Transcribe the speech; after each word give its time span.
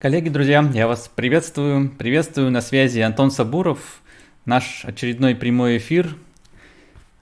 Коллеги, 0.00 0.28
друзья, 0.28 0.64
я 0.74 0.86
вас 0.86 1.10
приветствую. 1.12 1.90
Приветствую 1.90 2.52
на 2.52 2.60
связи 2.60 3.00
Антон 3.00 3.32
Сабуров, 3.32 4.00
наш 4.44 4.84
очередной 4.84 5.34
прямой 5.34 5.78
эфир. 5.78 6.14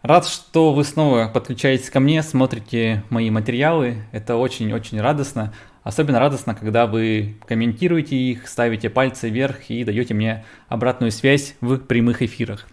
Рад, 0.03 0.27
что 0.27 0.75
вы 0.75 0.85
снова 0.85 1.31
подключаетесь 1.33 1.89
ко 1.89 2.01
мне, 2.01 2.23
смотрите 2.23 3.03
мои 3.09 3.31
материалы. 3.31 4.05
Это 4.13 4.37
очень-очень 4.37 5.01
радостно. 5.01 5.55
Особенно 5.85 6.19
радостно, 6.19 6.55
когда 6.55 6.87
вы 6.87 7.37
комментируете 7.49 8.15
их, 8.15 8.47
ставите 8.47 8.91
пальцы 8.91 9.31
вверх 9.31 9.71
и 9.71 9.83
даете 9.83 10.13
мне 10.13 10.45
обратную 10.69 11.13
связь 11.13 11.55
в 11.63 11.79
прямых 11.79 12.21
эфирах. 12.21 12.67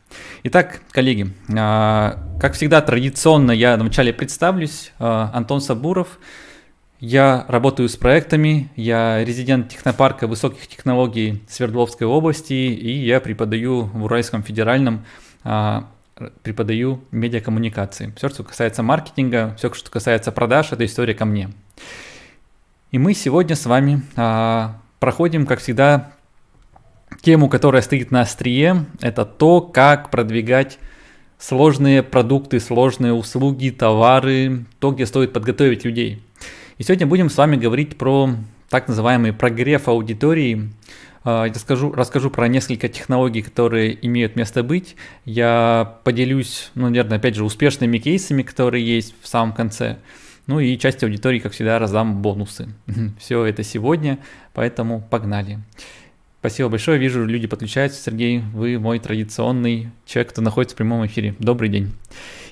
Итак, 0.43 0.81
коллеги, 0.91 1.33
а, 1.57 2.21
как 2.41 2.55
всегда 2.55 2.81
традиционно 2.81 3.53
я 3.53 3.77
вначале 3.77 4.11
представлюсь. 4.11 4.91
А, 4.99 5.31
Антон 5.33 5.61
Сабуров– 5.61 6.19
я 7.03 7.43
работаю 7.49 7.89
с 7.89 7.97
проектами, 7.97 8.71
я 8.77 9.25
резидент 9.25 9.67
технопарка 9.67 10.25
высоких 10.25 10.65
технологий 10.67 11.43
Свердловской 11.49 12.07
области, 12.07 12.53
и 12.53 12.91
я 12.93 13.19
преподаю 13.19 13.89
в 13.93 14.05
Уральском 14.05 14.41
федеральном, 14.41 15.03
а, 15.43 15.89
преподаю 16.43 17.03
медиакоммуникации. 17.11 18.13
Все, 18.15 18.29
что 18.29 18.45
касается 18.45 18.83
маркетинга, 18.83 19.53
все, 19.57 19.73
что 19.73 19.91
касается 19.91 20.31
продаж, 20.31 20.71
это 20.71 20.85
история 20.85 21.13
ко 21.13 21.25
мне. 21.25 21.49
И 22.91 22.97
мы 22.97 23.13
сегодня 23.13 23.57
с 23.57 23.65
вами 23.65 24.01
а, 24.15 24.79
проходим, 24.99 25.45
как 25.45 25.59
всегда, 25.59 26.13
тему, 27.21 27.49
которая 27.49 27.81
стоит 27.81 28.11
на 28.11 28.21
острие. 28.21 28.85
Это 29.01 29.25
то, 29.25 29.59
как 29.59 30.09
продвигать 30.09 30.79
сложные 31.37 32.01
продукты, 32.01 32.61
сложные 32.61 33.11
услуги, 33.11 33.71
товары, 33.71 34.63
то, 34.79 34.91
где 34.91 35.05
стоит 35.05 35.33
подготовить 35.33 35.83
людей– 35.83 36.23
и 36.77 36.83
сегодня 36.83 37.07
будем 37.07 37.29
с 37.29 37.37
вами 37.37 37.55
говорить 37.55 37.97
про 37.97 38.29
так 38.69 38.87
называемый 38.87 39.33
прогрев 39.33 39.87
аудитории. 39.87 40.69
А, 41.23 41.45
я 41.45 41.53
расскажу, 41.53 41.91
расскажу 41.91 42.29
про 42.29 42.47
несколько 42.47 42.89
технологий, 42.89 43.41
которые 43.41 43.97
имеют 44.05 44.35
место 44.35 44.63
быть. 44.63 44.95
Я 45.25 45.99
поделюсь, 46.03 46.71
ну, 46.75 46.87
наверное, 46.87 47.17
опять 47.17 47.35
же, 47.35 47.43
успешными 47.43 47.97
кейсами, 47.97 48.41
которые 48.41 48.85
есть 48.85 49.13
в 49.21 49.27
самом 49.27 49.53
конце. 49.53 49.97
Ну 50.47 50.59
и 50.59 50.77
часть 50.77 51.03
аудитории, 51.03 51.39
как 51.39 51.53
всегда, 51.53 51.79
раздам 51.79 52.21
бонусы. 52.21 52.69
Все 53.19 53.45
это 53.45 53.63
сегодня, 53.63 54.19
поэтому 54.53 55.01
погнали. 55.01 55.59
Спасибо 56.39 56.67
большое, 56.67 56.97
вижу, 56.97 57.23
люди 57.23 57.47
подключаются. 57.47 58.03
Сергей, 58.03 58.39
вы 58.53 58.77
мой 58.77 58.99
традиционный 58.99 59.91
человек, 60.05 60.31
кто 60.31 60.41
находится 60.41 60.75
в 60.75 60.77
прямом 60.77 61.05
эфире. 61.05 61.35
Добрый 61.39 61.69
день. 61.69 61.93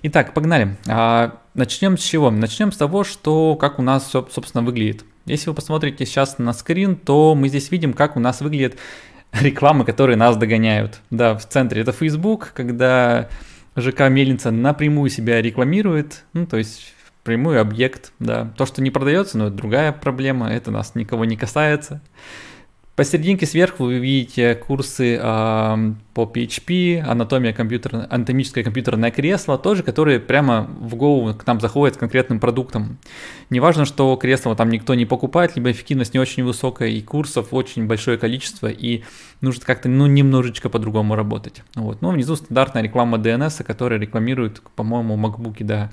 Итак, 0.03 0.33
погнали. 0.33 0.77
А, 0.87 1.37
начнем 1.53 1.95
с 1.95 2.01
чего? 2.01 2.31
Начнем 2.31 2.71
с 2.71 2.77
того, 2.77 3.03
что 3.03 3.55
как 3.55 3.77
у 3.77 3.83
нас, 3.83 4.09
собственно, 4.09 4.63
выглядит. 4.63 5.05
Если 5.25 5.49
вы 5.49 5.55
посмотрите 5.55 6.07
сейчас 6.07 6.39
на 6.39 6.53
скрин, 6.53 6.95
то 6.95 7.35
мы 7.35 7.49
здесь 7.49 7.69
видим, 7.69 7.93
как 7.93 8.17
у 8.17 8.19
нас 8.19 8.41
выглядит 8.41 8.79
рекламы, 9.31 9.85
которые 9.85 10.17
нас 10.17 10.37
догоняют. 10.37 11.01
Да, 11.11 11.37
в 11.37 11.47
центре 11.47 11.83
это 11.83 11.91
Facebook, 11.91 12.51
когда 12.55 13.29
ЖК 13.75 14.09
Мельница 14.09 14.49
напрямую 14.49 15.11
себя 15.11 15.39
рекламирует, 15.39 16.23
ну, 16.33 16.47
то 16.47 16.57
есть 16.57 16.95
прямой 17.23 17.59
объект, 17.59 18.11
да. 18.17 18.51
То, 18.57 18.65
что 18.65 18.81
не 18.81 18.89
продается, 18.89 19.37
но 19.37 19.47
это 19.47 19.55
другая 19.55 19.91
проблема, 19.91 20.51
это 20.51 20.71
нас 20.71 20.95
никого 20.95 21.25
не 21.25 21.37
касается. 21.37 22.01
Посерединке 22.95 23.45
сверху 23.45 23.85
вы 23.85 23.99
видите 23.99 24.53
курсы 24.53 25.15
э, 25.15 25.19
по 26.13 26.23
PHP, 26.23 26.99
анатомия 26.99 27.53
компьютера, 27.53 28.05
анатомическое 28.09 28.65
компьютерное 28.65 29.11
кресло, 29.11 29.57
тоже, 29.57 29.81
которые 29.81 30.19
прямо 30.19 30.69
в 30.79 30.95
голову 30.95 31.33
к 31.33 31.47
нам 31.47 31.61
заходят 31.61 31.95
с 31.95 31.97
конкретным 31.97 32.41
продуктом. 32.41 32.97
Неважно, 33.49 33.85
что 33.85 34.13
кресло 34.17 34.57
там 34.57 34.69
никто 34.69 34.93
не 34.93 35.05
покупает, 35.05 35.55
либо 35.55 35.71
эффективность 35.71 36.13
не 36.13 36.19
очень 36.19 36.43
высокая, 36.43 36.89
и 36.89 37.01
курсов 37.01 37.53
очень 37.53 37.87
большое 37.87 38.17
количество, 38.17 38.67
и 38.67 39.03
нужно 39.39 39.65
как-то, 39.65 39.87
ну, 39.87 40.05
немножечко 40.07 40.67
по-другому 40.67 41.15
работать. 41.15 41.63
Вот. 41.75 42.01
Ну, 42.01 42.11
внизу 42.11 42.35
стандартная 42.35 42.83
реклама 42.83 43.17
DNS, 43.17 43.63
которая 43.63 44.01
рекламирует, 44.01 44.61
по-моему, 44.75 45.15
MacBook, 45.15 45.63
да, 45.63 45.91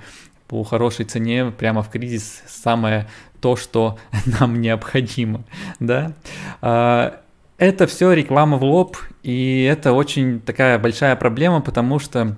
по 0.49 0.63
хорошей 0.63 1.05
цене 1.05 1.51
прямо 1.51 1.83
в 1.83 1.89
кризис 1.89 2.43
самое 2.47 3.07
то, 3.39 3.55
что 3.55 3.97
нам 4.39 4.59
необходимо, 4.59 5.43
да. 5.79 6.11
А, 6.61 7.21
это 7.57 7.87
все 7.87 8.11
реклама 8.11 8.57
в 8.57 8.63
лоб, 8.63 8.97
и 9.21 9.63
это 9.63 9.93
очень 9.93 10.41
такая 10.41 10.79
большая 10.79 11.15
проблема, 11.15 11.61
потому 11.61 11.99
что 11.99 12.35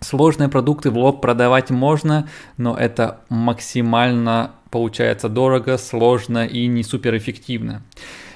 сложные 0.00 0.48
продукты 0.48 0.90
в 0.90 0.96
лоб 0.96 1.20
продавать 1.20 1.70
можно, 1.70 2.28
но 2.56 2.74
это 2.76 3.20
максимально 3.28 4.52
получается 4.70 5.28
дорого, 5.28 5.78
сложно 5.78 6.46
и 6.46 6.66
не 6.66 6.82
суперэффективно. 6.82 7.82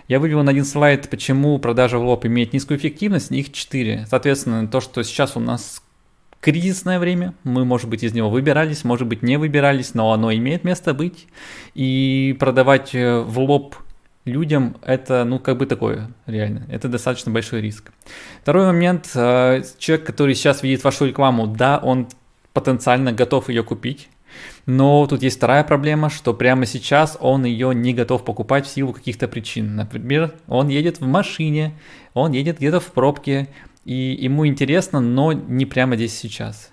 Я 0.09 0.19
вывел 0.19 0.43
на 0.43 0.50
один 0.50 0.65
слайд, 0.65 1.09
почему 1.09 1.59
продажа 1.59 1.99
в 1.99 2.05
лоб 2.05 2.27
имеет 2.27 2.53
низкую 2.53 2.78
эффективность, 2.78 3.31
их 3.31 3.53
4. 3.53 4.06
Соответственно, 4.10 4.66
то, 4.66 4.81
что 4.81 5.03
сейчас 5.05 5.37
у 5.37 5.41
нас 5.41 5.81
кризисное 6.41 6.99
время, 6.99 7.34
мы, 7.45 7.65
может 7.65 7.89
быть, 7.89 8.03
из 8.03 8.15
него 8.15 8.31
выбирались, 8.31 8.84
может 8.84 9.06
быть, 9.06 9.23
не 9.23 9.37
выбирались, 9.37 9.95
но 9.95 10.12
оно 10.12 10.33
имеет 10.33 10.65
место 10.65 10.95
быть. 10.95 11.27
И 11.75 12.37
продавать 12.39 12.95
э, 12.95 13.21
в 13.21 13.39
лоб 13.39 13.77
людям 14.25 14.77
это, 14.83 15.25
ну, 15.25 15.39
как 15.39 15.59
бы 15.59 15.67
такое, 15.67 16.11
реально. 16.27 16.67
Это 16.71 16.89
достаточно 16.89 17.31
большой 17.31 17.61
риск. 17.61 17.93
Второй 18.43 18.67
момент. 18.67 19.11
Э, 19.15 19.62
человек, 19.78 20.06
который 20.06 20.34
сейчас 20.34 20.62
видит 20.62 20.83
вашу 20.84 21.06
рекламу, 21.06 21.47
да, 21.47 21.78
он 21.78 22.09
потенциально 22.53 23.12
готов 23.12 23.49
ее 23.49 23.62
купить. 23.62 24.09
Но 24.67 25.07
тут 25.07 25.22
есть 25.22 25.37
вторая 25.39 25.65
проблема, 25.65 26.11
что 26.11 26.33
прямо 26.34 26.67
сейчас 26.67 27.17
он 27.21 27.45
ее 27.45 27.75
не 27.75 27.93
готов 27.93 28.25
покупать 28.25 28.67
в 28.67 28.71
силу 28.71 28.93
каких-то 28.93 29.28
причин. 29.28 29.75
Например, 29.75 30.34
он 30.47 30.69
едет 30.69 31.01
в 31.01 31.07
машине, 31.07 31.72
он 32.15 32.33
едет 32.33 32.59
где-то 32.59 32.81
в 32.81 32.87
пробке, 32.87 33.49
и 33.84 34.16
ему 34.20 34.46
интересно, 34.46 35.00
но 35.00 35.32
не 35.32 35.66
прямо 35.66 35.96
здесь 35.96 36.16
сейчас. 36.16 36.70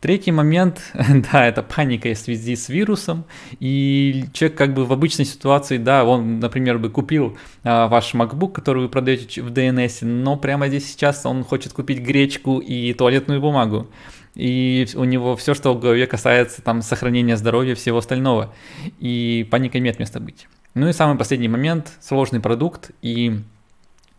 Третий 0.00 0.30
момент, 0.30 0.92
да, 1.32 1.46
это 1.46 1.62
паника 1.62 2.12
в 2.12 2.18
связи 2.18 2.54
с 2.54 2.68
вирусом, 2.68 3.24
и 3.60 4.26
человек 4.32 4.58
как 4.58 4.74
бы 4.74 4.84
в 4.84 4.92
обычной 4.92 5.24
ситуации, 5.24 5.78
да, 5.78 6.04
он, 6.04 6.38
например, 6.38 6.78
бы 6.78 6.90
купил 6.90 7.38
а, 7.64 7.88
ваш 7.88 8.14
MacBook, 8.14 8.52
который 8.52 8.82
вы 8.82 8.88
продаете 8.88 9.40
в 9.40 9.50
DNS, 9.50 10.04
но 10.04 10.36
прямо 10.36 10.68
здесь 10.68 10.90
сейчас 10.90 11.24
он 11.24 11.44
хочет 11.44 11.72
купить 11.72 12.00
гречку 12.00 12.58
и 12.58 12.92
туалетную 12.92 13.40
бумагу, 13.40 13.88
и 14.34 14.86
у 14.94 15.04
него 15.04 15.34
все, 15.34 15.54
что 15.54 15.72
в 15.72 15.80
голове 15.80 16.06
касается 16.06 16.60
там 16.60 16.82
сохранения 16.82 17.38
здоровья 17.38 17.72
и 17.72 17.74
всего 17.74 17.98
остального, 17.98 18.52
и 19.00 19.48
паника 19.50 19.78
имеет 19.78 19.98
место 19.98 20.20
быть. 20.20 20.46
Ну 20.74 20.88
и 20.88 20.92
самый 20.92 21.16
последний 21.16 21.48
момент, 21.48 21.90
сложный 22.02 22.40
продукт, 22.40 22.90
и 23.00 23.40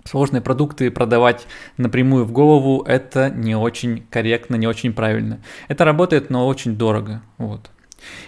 сложные 0.07 0.41
продукты 0.41 0.89
продавать 0.89 1.45
напрямую 1.77 2.25
в 2.25 2.31
голову, 2.31 2.83
это 2.87 3.29
не 3.29 3.55
очень 3.55 4.05
корректно, 4.09 4.55
не 4.55 4.67
очень 4.67 4.93
правильно. 4.93 5.39
Это 5.67 5.85
работает, 5.85 6.29
но 6.29 6.47
очень 6.47 6.75
дорого. 6.75 7.21
Вот. 7.37 7.69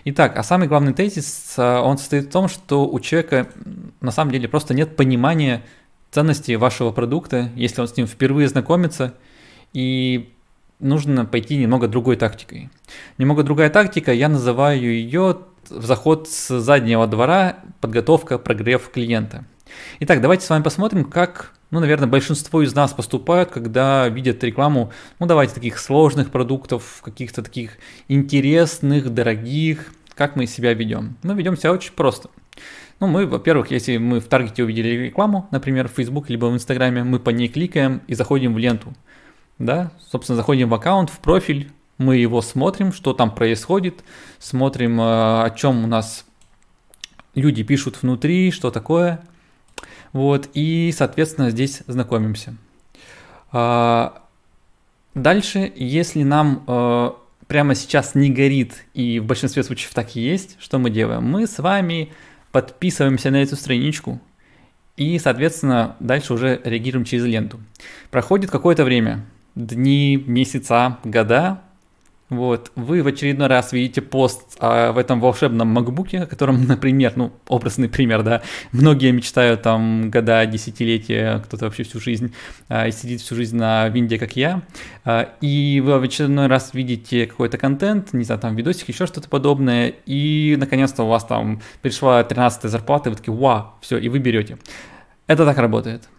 Итак, 0.06 0.38
а 0.38 0.44
самый 0.44 0.68
главный 0.68 0.94
тезис, 0.94 1.54
а, 1.58 1.82
он 1.82 1.98
состоит 1.98 2.26
в 2.26 2.32
том, 2.32 2.48
что 2.48 2.88
у 2.88 3.00
человека 3.00 3.48
на 4.02 4.12
самом 4.12 4.32
деле 4.32 4.48
просто 4.48 4.74
нет 4.74 4.96
понимания 4.96 5.64
ценности 6.12 6.54
вашего 6.54 6.92
продукта, 6.92 7.50
если 7.56 7.82
он 7.82 7.88
с 7.88 7.96
ним 7.96 8.08
впервые 8.08 8.48
знакомится, 8.48 9.14
и 9.74 10.34
нужно 10.80 11.26
пойти 11.26 11.58
немного 11.58 11.88
другой 11.88 12.16
тактикой. 12.16 12.70
Немного 13.18 13.44
другая 13.44 13.70
тактика, 13.70 14.12
я 14.12 14.30
называю 14.30 14.82
ее 14.82 15.38
в 15.70 15.86
заход 15.86 16.28
с 16.28 16.60
заднего 16.60 17.06
двора, 17.06 17.58
подготовка, 17.80 18.38
прогрев 18.40 18.90
клиента. 18.90 19.46
Итак, 20.00 20.22
давайте 20.22 20.46
с 20.46 20.50
вами 20.50 20.64
посмотрим, 20.64 21.06
как 21.06 21.54
ну, 21.72 21.80
наверное, 21.80 22.08
большинство 22.08 22.64
из 22.64 22.74
нас 22.74 22.94
поступают, 22.94 23.52
когда 23.52 24.08
видят 24.10 24.44
рекламу, 24.44 24.92
ну, 25.20 25.28
давайте 25.28 25.54
таких 25.54 25.78
сложных 25.78 26.32
продуктов, 26.32 27.02
каких-то 27.04 27.44
таких 27.44 27.78
интересных, 28.08 29.14
дорогих, 29.14 29.94
как 30.16 30.36
мы 30.36 30.48
себя 30.48 30.74
ведем. 30.74 31.18
Мы 31.22 31.36
ведем 31.36 31.56
себя 31.56 31.72
очень 31.72 31.94
просто. 31.94 32.30
Ну, 33.00 33.08
мы, 33.08 33.28
во-первых, 33.28 33.72
если 33.72 33.98
мы 33.98 34.20
в 34.20 34.26
таргете 34.26 34.64
увидели 34.64 34.90
рекламу, 34.90 35.48
например, 35.52 35.88
в 35.88 35.92
Facebook 35.92 36.30
либо 36.30 36.48
в 36.48 36.54
Инстаграме, 36.54 37.04
мы 37.04 37.20
по 37.20 37.30
ней 37.30 37.48
кликаем 37.48 38.02
и 38.08 38.16
заходим 38.16 38.54
в 38.54 38.58
ленту. 38.58 38.94
Да, 39.60 39.92
собственно, 40.12 40.38
заходим 40.38 40.70
в 40.70 40.74
аккаунт, 40.74 41.10
в 41.10 41.20
профиль, 41.20 41.72
мы 41.98 42.18
его 42.18 42.42
смотрим, 42.42 42.94
что 42.94 43.14
там 43.14 43.34
происходит, 43.36 44.04
смотрим, 44.40 45.00
э, 45.00 45.44
о 45.44 45.50
чем 45.56 45.84
у 45.84 45.88
нас 45.88 46.26
люди 47.36 47.62
пишут 47.62 48.02
внутри, 48.02 48.52
что 48.52 48.72
такое– 48.72 49.22
вот, 50.14 50.50
и, 50.54 50.94
соответственно, 50.96 51.50
здесь 51.50 51.82
знакомимся. 51.88 52.56
А, 53.52 54.24
дальше, 55.14 55.72
если 55.76 56.24
нам 56.24 56.64
э, 56.68 57.12
прямо 57.48 57.76
сейчас 57.76 58.16
не 58.16 58.30
горит, 58.30 58.86
и 58.94 59.20
в 59.20 59.26
большинстве 59.26 59.64
случаев 59.64 59.94
так 59.94 60.16
и 60.16 60.22
есть, 60.22 60.58
что 60.60 60.80
мы 60.80 60.90
делаем? 60.90 61.24
Мы 61.24 61.48
с 61.48 61.60
вами 61.60 62.12
подписываемся 62.52 63.32
на 63.32 63.42
эту 63.42 63.56
страничку, 63.56 64.20
и, 64.98 65.18
соответственно, 65.18 65.96
дальше 66.00 66.34
уже 66.34 66.60
реагируем 66.64 67.06
через 67.06 67.26
ленту. 67.26 67.60
Проходит 68.12 68.52
какое-то 68.52 68.84
время, 68.84 69.26
дни, 69.56 70.22
месяца, 70.28 70.98
года, 71.04 71.62
вот, 72.30 72.72
вы 72.76 73.02
в 73.02 73.08
очередной 73.08 73.48
раз 73.48 73.74
видите 73.74 74.02
пост 74.02 74.56
а, 74.60 74.92
в 74.92 74.98
этом 74.98 75.20
волшебном 75.20 75.68
макбуке, 75.70 76.20
о 76.20 76.26
котором, 76.28 76.64
например, 76.68 77.14
ну, 77.16 77.34
образный 77.48 77.90
пример, 77.90 78.22
да, 78.24 78.42
многие 78.72 79.12
мечтают 79.12 79.64
там 79.64 80.12
года, 80.12 80.46
десятилетия, 80.46 81.42
кто-то 81.46 81.66
вообще 81.66 81.84
всю 81.84 82.00
жизнь, 82.00 82.34
а, 82.68 82.88
и 82.88 82.92
сидит 82.92 83.22
всю 83.22 83.36
жизнь 83.36 83.58
на 83.58 83.90
винде, 83.90 84.20
как 84.20 84.36
я, 84.36 84.62
а, 85.06 85.34
и 85.42 85.82
вы 85.84 86.00
в 86.00 86.04
очередной 86.04 86.48
раз 86.48 86.74
видите 86.74 87.26
какой-то 87.26 87.58
контент, 87.58 88.14
не 88.14 88.24
знаю, 88.24 88.40
там 88.40 88.56
видосик, 88.56 88.90
еще 88.90 89.08
что-то 89.08 89.28
подобное, 89.28 89.94
и 90.06 90.56
наконец-то 90.60 91.04
у 91.04 91.08
вас 91.08 91.26
там 91.26 91.62
пришла 91.82 92.24
13 92.24 92.70
зарплата, 92.70 93.10
и 93.10 93.12
вы 93.12 93.18
такие, 93.18 93.34
вау, 93.34 93.74
все, 93.82 93.98
и 93.98 94.08
вы 94.08 94.20
берете. 94.20 94.60
Это 95.26 95.46
так 95.46 95.58
работает. 95.58 96.10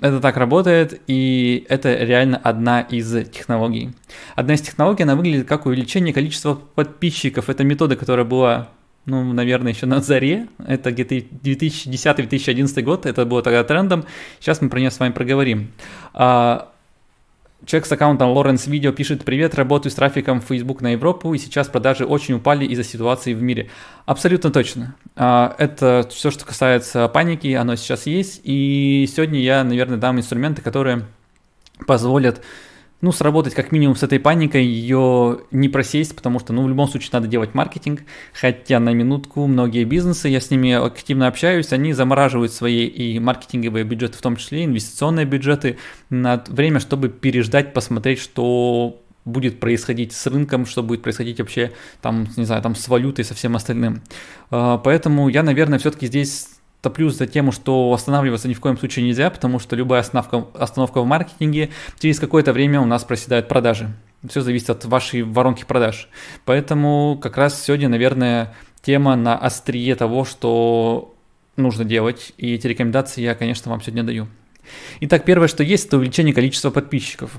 Это 0.00 0.20
так 0.20 0.36
работает, 0.36 1.00
и 1.06 1.66
это 1.68 1.94
реально 1.94 2.38
одна 2.38 2.80
из 2.80 3.28
технологий. 3.28 3.90
Одна 4.34 4.54
из 4.54 4.62
технологий, 4.62 5.02
она 5.02 5.14
выглядит 5.14 5.46
как 5.46 5.66
увеличение 5.66 6.14
количества 6.14 6.54
подписчиков. 6.54 7.50
Это 7.50 7.64
метода, 7.64 7.96
которая 7.96 8.24
была, 8.24 8.68
ну, 9.04 9.32
наверное, 9.32 9.72
еще 9.72 9.84
на 9.84 10.00
заре. 10.00 10.48
Это 10.66 10.90
где-то 10.90 11.16
2010-2011 11.16 12.82
год, 12.82 13.04
это 13.04 13.26
было 13.26 13.42
тогда 13.42 13.62
трендом. 13.62 14.06
Сейчас 14.40 14.62
мы 14.62 14.70
про 14.70 14.80
нее 14.80 14.90
с 14.90 14.98
вами 14.98 15.12
проговорим. 15.12 15.70
А, 16.14 16.69
Человек 17.66 17.86
с 17.86 17.92
аккаунтом 17.92 18.30
Лоренс 18.30 18.66
Видео 18.66 18.90
пишет 18.90 19.24
«Привет, 19.24 19.54
работаю 19.54 19.92
с 19.92 19.94
трафиком 19.94 20.40
в 20.40 20.44
Facebook 20.44 20.80
на 20.80 20.92
Европу, 20.92 21.34
и 21.34 21.38
сейчас 21.38 21.68
продажи 21.68 22.06
очень 22.06 22.34
упали 22.34 22.64
из-за 22.64 22.84
ситуации 22.84 23.34
в 23.34 23.42
мире». 23.42 23.68
Абсолютно 24.06 24.50
точно. 24.50 24.94
А, 25.14 25.54
это 25.58 26.08
все, 26.10 26.30
что 26.30 26.46
касается 26.46 27.06
паники, 27.08 27.52
оно 27.52 27.76
сейчас 27.76 28.06
есть, 28.06 28.40
и 28.44 29.06
сегодня 29.14 29.40
я, 29.40 29.62
наверное, 29.62 29.98
дам 29.98 30.18
инструменты, 30.18 30.62
которые 30.62 31.04
позволят 31.86 32.40
ну, 33.00 33.12
сработать 33.12 33.54
как 33.54 33.72
минимум 33.72 33.96
с 33.96 34.02
этой 34.02 34.20
паникой, 34.20 34.64
ее 34.64 35.40
не 35.50 35.68
просесть, 35.68 36.14
потому 36.14 36.38
что, 36.38 36.52
ну, 36.52 36.64
в 36.64 36.68
любом 36.68 36.88
случае 36.88 37.10
надо 37.12 37.28
делать 37.28 37.54
маркетинг, 37.54 38.02
хотя 38.32 38.78
на 38.78 38.92
минутку 38.92 39.46
многие 39.46 39.84
бизнесы, 39.84 40.28
я 40.28 40.40
с 40.40 40.50
ними 40.50 40.72
активно 40.72 41.26
общаюсь, 41.26 41.72
они 41.72 41.92
замораживают 41.92 42.52
свои 42.52 42.86
и 42.86 43.18
маркетинговые 43.18 43.84
бюджеты, 43.84 44.18
в 44.18 44.22
том 44.22 44.36
числе 44.36 44.64
инвестиционные 44.64 45.26
бюджеты, 45.26 45.78
на 46.10 46.44
время, 46.48 46.80
чтобы 46.80 47.08
переждать, 47.08 47.72
посмотреть, 47.72 48.20
что 48.20 49.00
будет 49.24 49.60
происходить 49.60 50.12
с 50.12 50.26
рынком, 50.26 50.66
что 50.66 50.82
будет 50.82 51.02
происходить 51.02 51.38
вообще 51.40 51.72
там, 52.00 52.26
не 52.36 52.44
знаю, 52.44 52.62
там 52.62 52.74
с 52.74 52.88
валютой, 52.88 53.24
со 53.24 53.34
всем 53.34 53.56
остальным. 53.56 54.02
А, 54.50 54.78
поэтому 54.78 55.28
я, 55.28 55.42
наверное, 55.42 55.78
все-таки 55.78 56.06
здесь 56.06 56.59
топлю 56.82 57.10
за 57.10 57.26
тему, 57.26 57.52
что 57.52 57.92
останавливаться 57.92 58.48
ни 58.48 58.54
в 58.54 58.60
коем 58.60 58.78
случае 58.78 59.04
нельзя, 59.04 59.30
потому 59.30 59.58
что 59.58 59.76
любая 59.76 60.00
остановка, 60.00 60.44
остановка 60.54 61.00
в 61.00 61.06
маркетинге, 61.06 61.70
через 61.98 62.18
какое-то 62.18 62.52
время 62.52 62.80
у 62.80 62.86
нас 62.86 63.04
проседают 63.04 63.48
продажи. 63.48 63.90
Все 64.28 64.40
зависит 64.40 64.70
от 64.70 64.84
вашей 64.84 65.22
воронки 65.22 65.64
продаж. 65.64 66.08
Поэтому 66.44 67.18
как 67.20 67.36
раз 67.36 67.62
сегодня, 67.62 67.88
наверное, 67.88 68.54
тема 68.82 69.16
на 69.16 69.36
острие 69.36 69.94
того, 69.94 70.24
что 70.24 71.14
нужно 71.56 71.84
делать. 71.84 72.32
И 72.36 72.54
эти 72.54 72.66
рекомендации 72.66 73.22
я, 73.22 73.34
конечно, 73.34 73.70
вам 73.70 73.80
сегодня 73.80 74.02
даю. 74.02 74.28
Итак, 75.00 75.24
первое, 75.24 75.48
что 75.48 75.62
есть, 75.62 75.86
это 75.86 75.96
увеличение 75.96 76.34
количества 76.34 76.70
подписчиков. 76.70 77.36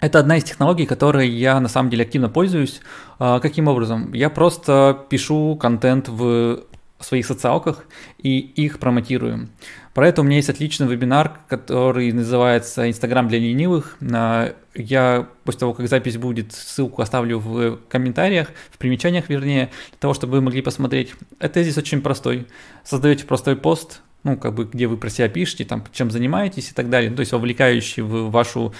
Это 0.00 0.18
одна 0.18 0.36
из 0.36 0.44
технологий, 0.44 0.84
которой 0.84 1.28
я 1.28 1.60
на 1.60 1.68
самом 1.68 1.88
деле 1.88 2.02
активно 2.02 2.28
пользуюсь. 2.28 2.80
А, 3.20 3.38
каким 3.38 3.68
образом? 3.68 4.12
Я 4.12 4.30
просто 4.30 5.06
пишу 5.08 5.54
контент 5.54 6.08
в 6.08 6.64
в 7.02 7.04
своих 7.04 7.26
социалках 7.26 7.84
и 8.18 8.38
их 8.38 8.78
промотируем. 8.78 9.50
Про 9.92 10.08
это 10.08 10.22
у 10.22 10.24
меня 10.24 10.36
есть 10.36 10.48
отличный 10.48 10.86
вебинар, 10.86 11.40
который 11.48 12.12
называется 12.12 12.88
«Инстаграм 12.88 13.28
для 13.28 13.40
ленивых». 13.40 13.98
А, 14.12 14.54
я 14.74 15.28
после 15.44 15.60
того, 15.60 15.74
как 15.74 15.88
запись 15.88 16.16
будет, 16.16 16.52
ссылку 16.52 17.02
оставлю 17.02 17.40
в 17.40 17.78
комментариях, 17.88 18.48
в 18.70 18.78
примечаниях 18.78 19.28
вернее, 19.28 19.70
для 19.90 19.98
того, 19.98 20.14
чтобы 20.14 20.34
вы 20.34 20.40
могли 20.40 20.62
посмотреть. 20.62 21.14
Это 21.40 21.62
здесь 21.62 21.76
очень 21.76 22.00
простой. 22.00 22.46
Создаете 22.84 23.26
простой 23.26 23.56
пост, 23.56 24.00
ну, 24.22 24.36
как 24.36 24.54
бы, 24.54 24.64
где 24.64 24.86
вы 24.86 24.96
про 24.96 25.10
себя 25.10 25.28
пишете, 25.28 25.64
там, 25.64 25.84
чем 25.92 26.10
занимаетесь 26.10 26.70
и 26.70 26.72
так 26.74 26.88
далее, 26.88 27.10
то 27.10 27.20
есть 27.20 27.32
вовлекающий 27.32 28.02
в 28.02 28.30
вашу 28.30 28.72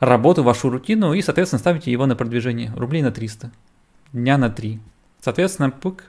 работу, 0.00 0.42
вашу 0.42 0.70
рутину, 0.70 1.12
и, 1.12 1.20
соответственно, 1.20 1.60
ставите 1.60 1.92
его 1.92 2.06
на 2.06 2.16
продвижение. 2.16 2.72
Рублей 2.74 3.02
на 3.02 3.12
300, 3.12 3.52
дня 4.12 4.38
на 4.38 4.48
3. 4.48 4.80
Соответственно, 5.20 5.70
пык, 5.70 6.04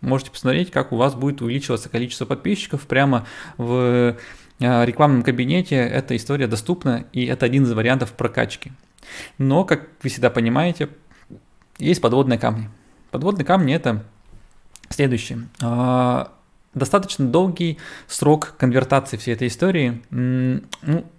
Можете 0.00 0.30
посмотреть, 0.30 0.70
как 0.70 0.92
у 0.92 0.96
вас 0.96 1.14
будет 1.14 1.42
увеличиваться 1.42 1.88
количество 1.88 2.24
подписчиков 2.24 2.86
прямо 2.86 3.26
в 3.56 4.16
э, 4.60 4.84
рекламном 4.84 5.22
кабинете. 5.22 5.76
Эта 5.76 6.16
история 6.16 6.46
доступна, 6.46 7.04
и 7.12 7.26
это 7.26 7.46
один 7.46 7.64
из 7.64 7.72
вариантов 7.72 8.12
прокачки. 8.12 8.72
Но, 9.38 9.64
как 9.64 9.88
вы 10.02 10.08
всегда 10.08 10.30
понимаете, 10.30 10.88
есть 11.78 12.00
подводные 12.00 12.38
камни. 12.38 12.70
Подводные 13.10 13.44
камни 13.44 13.74
это 13.74 14.04
следующее. 14.90 15.48
А, 15.62 16.32
достаточно 16.74 17.26
долгий 17.26 17.78
срок 18.06 18.54
конвертации 18.58 19.16
всей 19.16 19.34
этой 19.34 19.48
истории. 19.48 20.02
Ну, 20.10 20.62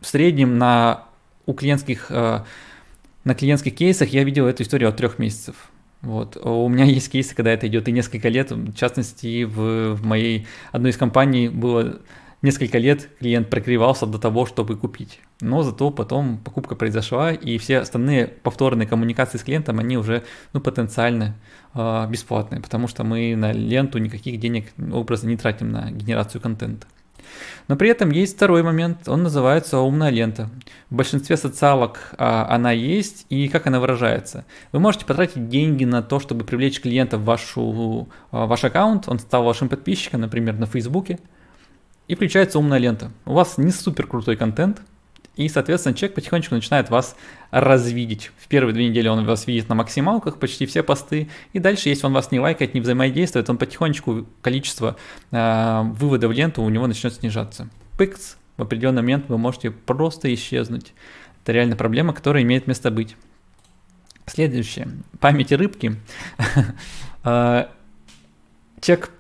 в 0.02 0.06
среднем 0.06 0.58
на 0.58 1.06
у 1.46 1.54
клиентских 1.54 2.08
э, 2.10 2.44
на 3.24 3.36
клиентских 3.36 3.76
кейсах 3.76 4.10
я 4.10 4.24
видел 4.24 4.48
эту 4.48 4.64
историю 4.64 4.90
от 4.90 4.98
трех 4.98 5.20
месяцев. 5.20 5.56
Вот. 6.02 6.38
У 6.38 6.68
меня 6.70 6.86
есть 6.86 7.12
кейсы, 7.12 7.36
когда 7.36 7.52
это 7.52 7.68
идет 7.68 7.88
и 7.88 7.92
несколько 7.92 8.30
лет. 8.30 8.52
В 8.52 8.74
частности, 8.74 9.44
в, 9.44 9.96
в 9.96 10.06
моей 10.06 10.48
одной 10.72 10.92
из 10.92 10.98
компаний 10.98 11.50
было 11.50 12.00
несколько 12.42 12.78
лет 12.78 13.10
клиент 13.20 13.50
прогревался 13.50 14.06
до 14.06 14.18
того, 14.18 14.46
чтобы 14.46 14.78
купить. 14.78 15.20
Но 15.42 15.62
зато 15.64 15.92
потом 15.92 16.38
покупка 16.38 16.76
произошла, 16.76 17.32
и 17.32 17.58
все 17.58 17.80
остальные 17.80 18.28
повторные 18.28 18.88
коммуникации 18.88 19.38
с 19.38 19.44
клиентом, 19.44 19.80
они 19.80 19.98
уже 19.98 20.24
ну, 20.54 20.62
потенциально 20.62 21.36
э, 21.74 22.08
бесплатные, 22.10 22.62
потому 22.62 22.88
что 22.88 23.04
мы 23.04 23.36
на 23.36 23.52
ленту 23.52 23.98
никаких 23.98 24.40
денег 24.40 24.68
образа 24.92 25.28
не 25.28 25.38
тратим 25.38 25.72
на 25.72 25.92
генерацию 25.92 26.42
контента. 26.42 26.88
Но 27.68 27.76
при 27.76 27.90
этом 27.90 28.10
есть 28.10 28.36
второй 28.36 28.64
момент, 28.64 29.08
он 29.08 29.24
называется 29.24 29.80
умная 29.80 30.10
лента. 30.10 30.50
В 30.90 30.96
большинстве 30.96 31.38
социалок 31.38 32.14
а, 32.18 32.48
она 32.50 32.72
есть, 32.72 33.26
и 33.30 33.48
как 33.48 33.68
она 33.68 33.80
выражается. 33.80 34.46
Вы 34.72 34.80
можете 34.80 35.06
потратить 35.06 35.50
деньги 35.50 35.86
на 35.86 36.02
то, 36.02 36.20
чтобы 36.20 36.46
привлечь 36.46 36.82
клиента 36.82 37.18
в 37.18 37.26
вашу, 37.26 38.10
а, 38.32 38.46
ваш 38.46 38.64
аккаунт, 38.64 39.08
он 39.08 39.20
стал 39.20 39.44
вашим 39.44 39.70
подписчиком, 39.70 40.22
например, 40.22 40.58
на 40.58 40.66
Фейсбуке, 40.66 41.20
и 42.08 42.16
включается 42.16 42.58
умная 42.60 42.80
лента. 42.80 43.12
У 43.26 43.34
вас 43.34 43.58
не 43.58 43.72
супер 43.72 44.08
крутой 44.08 44.36
контент, 44.36 44.82
и, 45.40 45.48
соответственно, 45.48 45.96
человек 45.96 46.16
потихонечку 46.16 46.54
начинает 46.54 46.90
вас 46.90 47.16
развидеть. 47.50 48.30
В 48.38 48.50
первые 48.50 48.74
две 48.74 48.90
недели 48.90 49.08
он 49.08 49.26
вас 49.26 49.48
видит 49.48 49.70
на 49.70 49.76
максималках, 49.76 50.38
почти 50.38 50.66
все 50.66 50.84
посты. 50.84 51.30
И 51.54 51.60
дальше, 51.60 51.88
если 51.88 52.06
он 52.06 52.12
вас 52.12 52.32
не 52.32 52.42
лайкает, 52.42 52.74
не 52.74 52.82
взаимодействует, 52.82 53.50
он 53.50 53.58
потихонечку 53.58 54.26
количество 54.42 54.98
э, 55.32 55.82
вывода 55.94 56.28
в 56.28 56.34
ленту 56.34 56.62
у 56.62 56.70
него 56.70 56.88
начнет 56.88 57.14
снижаться. 57.14 57.70
Пикс, 57.98 58.36
в 58.58 58.64
определенный 58.64 59.02
момент 59.02 59.30
вы 59.30 59.38
можете 59.38 59.72
просто 59.72 60.34
исчезнуть. 60.34 60.94
Это 61.44 61.54
реально 61.54 61.78
проблема, 61.78 62.12
которая 62.12 62.44
имеет 62.44 62.68
место 62.68 62.92
быть. 62.92 63.16
Следующее. 64.26 64.90
Памяти 65.22 65.54
рыбки. 65.54 65.96
Э, 67.24 67.68
человек 68.82 69.12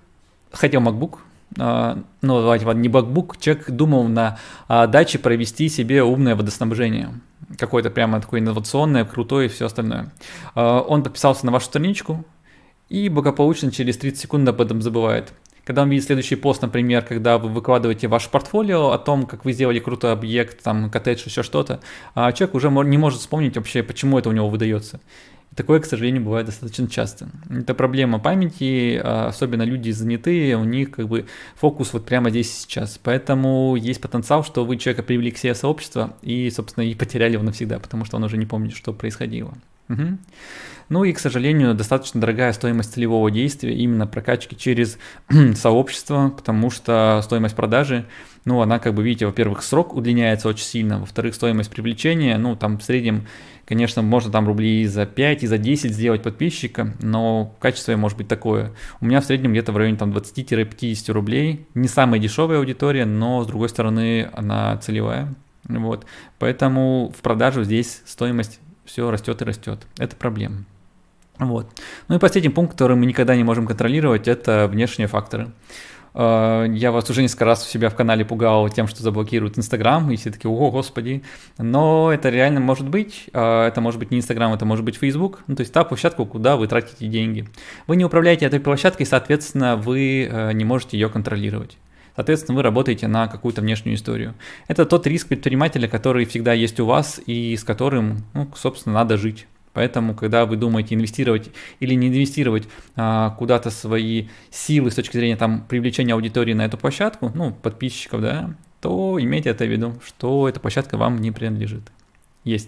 хотел 0.51 0.81
MacBook, 0.81 1.19
а, 1.19 1.28
ну, 1.55 2.03
давайте, 2.21 2.65
ладно, 2.65 2.81
не 2.81 2.89
бакбук, 2.89 3.37
человек 3.37 3.69
думал 3.71 4.07
на 4.07 4.37
а, 4.67 4.87
даче 4.87 5.19
провести 5.19 5.69
себе 5.69 6.03
умное 6.03 6.35
водоснабжение. 6.35 7.09
Какое-то 7.57 7.89
прямо 7.89 8.21
такое 8.21 8.39
инновационное, 8.39 9.05
крутое 9.05 9.47
и 9.47 9.49
все 9.49 9.65
остальное. 9.65 10.13
А, 10.55 10.81
он 10.81 11.03
подписался 11.03 11.45
на 11.45 11.51
вашу 11.51 11.65
страничку 11.65 12.23
и 12.89 13.09
благополучно 13.09 13.71
через 13.71 13.97
30 13.97 14.19
секунд 14.19 14.47
об 14.47 14.61
этом 14.61 14.81
забывает. 14.81 15.33
Когда 15.63 15.83
он 15.83 15.89
видит 15.89 16.05
следующий 16.05 16.35
пост, 16.35 16.61
например, 16.61 17.03
когда 17.03 17.37
вы 17.37 17.49
выкладываете 17.49 18.07
ваше 18.07 18.29
портфолио 18.29 18.91
о 18.91 18.97
том, 18.97 19.27
как 19.27 19.45
вы 19.45 19.53
сделали 19.53 19.79
крутой 19.79 20.13
объект, 20.13 20.63
там, 20.63 20.89
коттедж, 20.89 21.23
еще 21.25 21.43
что-то, 21.43 21.79
человек 22.15 22.55
уже 22.55 22.71
не 22.71 22.97
может 22.97 23.19
вспомнить 23.19 23.55
вообще, 23.55 23.83
почему 23.83 24.17
это 24.17 24.29
у 24.29 24.31
него 24.31 24.49
выдается. 24.49 24.99
Такое, 25.55 25.79
к 25.79 25.85
сожалению, 25.85 26.23
бывает 26.23 26.45
достаточно 26.45 26.87
часто. 26.87 27.27
Это 27.49 27.73
проблема 27.73 28.19
памяти, 28.19 28.99
а, 29.03 29.27
особенно 29.27 29.63
люди 29.63 29.91
занятые, 29.91 30.55
у 30.57 30.63
них 30.63 30.91
как 30.91 31.07
бы 31.07 31.25
фокус 31.55 31.91
вот 31.91 32.05
прямо 32.05 32.29
здесь 32.29 32.49
и 32.49 32.61
сейчас. 32.61 32.99
Поэтому 33.01 33.75
есть 33.75 33.99
потенциал, 33.99 34.43
что 34.43 34.63
вы 34.63 34.77
человека 34.77 35.03
привели 35.03 35.31
к 35.31 35.37
себе 35.37 35.55
сообщество 35.55 36.15
и, 36.21 36.49
собственно, 36.49 36.83
и 36.85 36.93
потеряли 36.95 37.33
его 37.33 37.43
навсегда, 37.43 37.79
потому 37.79 38.05
что 38.05 38.17
он 38.17 38.23
уже 38.23 38.37
не 38.37 38.45
помнит, 38.45 38.73
что 38.73 38.93
происходило. 38.93 39.53
Угу. 39.89 40.17
Ну 40.89 41.03
и, 41.03 41.13
к 41.13 41.19
сожалению, 41.19 41.75
достаточно 41.75 42.19
дорогая 42.19 42.51
стоимость 42.53 42.93
целевого 42.93 43.29
действия 43.29 43.75
именно 43.75 44.07
прокачки 44.07 44.55
через 44.57 44.97
сообщество, 45.55 46.33
потому 46.35 46.71
что 46.71 47.21
стоимость 47.23 47.55
продажи, 47.55 48.05
ну, 48.45 48.61
она, 48.61 48.79
как 48.79 48.95
бы 48.95 49.03
видите, 49.03 49.27
во-первых, 49.27 49.61
срок 49.61 49.93
удлиняется 49.93 50.47
очень 50.47 50.65
сильно, 50.65 50.99
во-вторых, 50.99 51.35
стоимость 51.35 51.69
привлечения, 51.69 52.37
ну, 52.37 52.55
там 52.55 52.79
в 52.79 52.83
среднем 52.83 53.27
Конечно, 53.69 54.01
можно 54.01 54.31
там 54.31 54.47
рублей 54.47 54.83
за 54.87 55.05
5 55.05 55.43
и 55.43 55.47
за 55.47 55.59
10 55.59 55.93
сделать 55.93 56.23
подписчика, 56.23 56.95
но 57.03 57.53
качество 57.59 57.95
может 57.95 58.17
быть 58.17 58.27
такое. 58.27 58.71
У 58.99 59.05
меня 59.05 59.21
в 59.21 59.25
среднем 59.25 59.51
где-то 59.51 59.71
в 59.71 59.77
районе 59.77 59.95
там 59.95 60.11
20-50 60.11 61.11
рублей. 61.11 61.67
Не 61.75 61.87
самая 61.87 62.19
дешевая 62.19 62.57
аудитория, 62.57 63.05
но 63.05 63.43
с 63.43 63.45
другой 63.45 63.69
стороны 63.69 64.27
она 64.33 64.75
целевая. 64.77 65.35
Вот. 65.65 66.07
Поэтому 66.39 67.13
в 67.15 67.21
продажу 67.21 67.63
здесь 67.63 68.01
стоимость 68.07 68.59
все 68.89 69.11
растет 69.11 69.41
и 69.41 69.45
растет. 69.45 69.79
Это 69.99 70.15
проблема. 70.15 70.65
Вот. 71.37 71.67
Ну 72.07 72.15
и 72.15 72.19
последний 72.19 72.49
пункт, 72.49 72.73
который 72.73 72.97
мы 72.97 73.05
никогда 73.05 73.35
не 73.35 73.43
можем 73.43 73.67
контролировать, 73.67 74.27
это 74.27 74.67
внешние 74.67 75.07
факторы. 75.07 75.51
Э, 76.15 76.65
я 76.67 76.91
вас 76.91 77.07
уже 77.09 77.21
несколько 77.21 77.45
раз 77.45 77.65
у 77.65 77.69
себя 77.69 77.89
в 77.89 77.95
канале 77.95 78.25
пугал 78.25 78.67
тем, 78.69 78.87
что 78.87 79.03
заблокируют 79.03 79.57
Инстаграм, 79.59 80.09
и 80.09 80.15
все 80.15 80.31
такие, 80.31 80.51
о, 80.51 80.71
господи. 80.71 81.23
Но 81.59 82.11
это 82.11 82.29
реально 82.29 82.59
может 82.59 82.89
быть. 82.89 83.29
Э, 83.31 83.67
это 83.67 83.79
может 83.79 83.99
быть 83.99 84.09
не 84.09 84.17
Инстаграм, 84.17 84.51
это 84.53 84.65
может 84.65 84.83
быть 84.83 84.97
Фейсбук. 84.97 85.43
Ну, 85.45 85.55
то 85.55 85.61
есть 85.61 85.71
та 85.71 85.83
площадка, 85.83 86.25
куда 86.25 86.57
вы 86.57 86.67
тратите 86.67 87.07
деньги. 87.07 87.47
Вы 87.85 87.95
не 87.95 88.05
управляете 88.05 88.45
этой 88.45 88.59
площадкой, 88.59 89.05
соответственно, 89.05 89.77
вы 89.77 90.27
э, 90.29 90.51
не 90.53 90.65
можете 90.65 90.97
ее 90.97 91.09
контролировать. 91.09 91.77
Соответственно, 92.19 92.57
вы 92.57 92.63
работаете 92.63 93.07
на 93.07 93.29
какую-то 93.29 93.61
внешнюю 93.61 93.95
историю. 93.95 94.35
Это 94.67 94.85
тот 94.85 95.07
риск 95.07 95.29
предпринимателя, 95.29 95.87
который 95.87 96.25
всегда 96.25 96.51
есть 96.51 96.77
у 96.81 96.85
вас 96.85 97.21
и 97.25 97.55
с 97.55 97.63
которым, 97.63 98.25
ну, 98.33 98.51
собственно, 98.57 98.95
надо 98.95 99.15
жить. 99.15 99.47
Поэтому, 99.71 100.13
когда 100.13 100.45
вы 100.45 100.57
думаете 100.57 100.95
инвестировать 100.95 101.49
или 101.79 101.93
не 101.93 102.09
инвестировать 102.09 102.67
а, 102.97 103.29
куда-то 103.39 103.69
свои 103.69 104.27
силы 104.51 104.91
с 104.91 104.95
точки 104.95 105.15
зрения 105.15 105.37
там, 105.37 105.63
привлечения 105.65 106.13
аудитории 106.13 106.51
на 106.51 106.65
эту 106.65 106.77
площадку, 106.77 107.31
ну, 107.33 107.53
подписчиков, 107.53 108.19
да, 108.19 108.53
то 108.81 109.17
имейте 109.17 109.51
это 109.51 109.63
в 109.63 109.71
виду, 109.71 109.95
что 110.05 110.49
эта 110.49 110.59
площадка 110.59 110.97
вам 110.97 111.21
не 111.21 111.31
принадлежит. 111.31 111.83
Есть. 112.43 112.67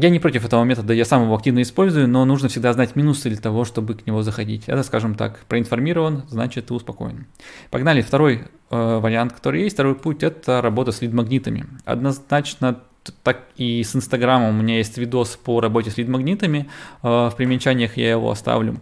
Я 0.00 0.10
не 0.10 0.20
против 0.20 0.44
этого 0.44 0.62
метода, 0.62 0.94
я 0.94 1.04
сам 1.04 1.24
его 1.24 1.34
активно 1.34 1.60
использую, 1.60 2.06
но 2.06 2.24
нужно 2.24 2.48
всегда 2.48 2.72
знать 2.72 2.94
минусы 2.94 3.30
для 3.30 3.40
того, 3.40 3.64
чтобы 3.64 3.94
к 3.94 4.06
него 4.06 4.22
заходить. 4.22 4.68
Это, 4.68 4.84
скажем 4.84 5.16
так, 5.16 5.40
проинформирован, 5.48 6.22
значит 6.28 6.66
ты 6.66 6.74
успокоен. 6.74 7.26
Погнали, 7.70 8.00
второй 8.00 8.44
э, 8.70 8.98
вариант, 9.00 9.32
который 9.32 9.62
есть, 9.62 9.74
второй 9.74 9.96
путь, 9.96 10.22
это 10.22 10.62
работа 10.62 10.92
с 10.92 11.02
лид-магнитами. 11.02 11.66
Однозначно 11.84 12.78
так 13.24 13.48
и 13.56 13.82
с 13.82 13.96
Инстаграмом 13.96 14.56
у 14.56 14.62
меня 14.62 14.76
есть 14.76 14.98
видос 14.98 15.36
по 15.36 15.60
работе 15.60 15.90
с 15.90 15.96
лид-магнитами, 15.96 16.68
э, 17.02 17.08
в 17.08 17.34
примечаниях 17.36 17.96
я 17.96 18.12
его 18.12 18.30
оставлю. 18.30 18.80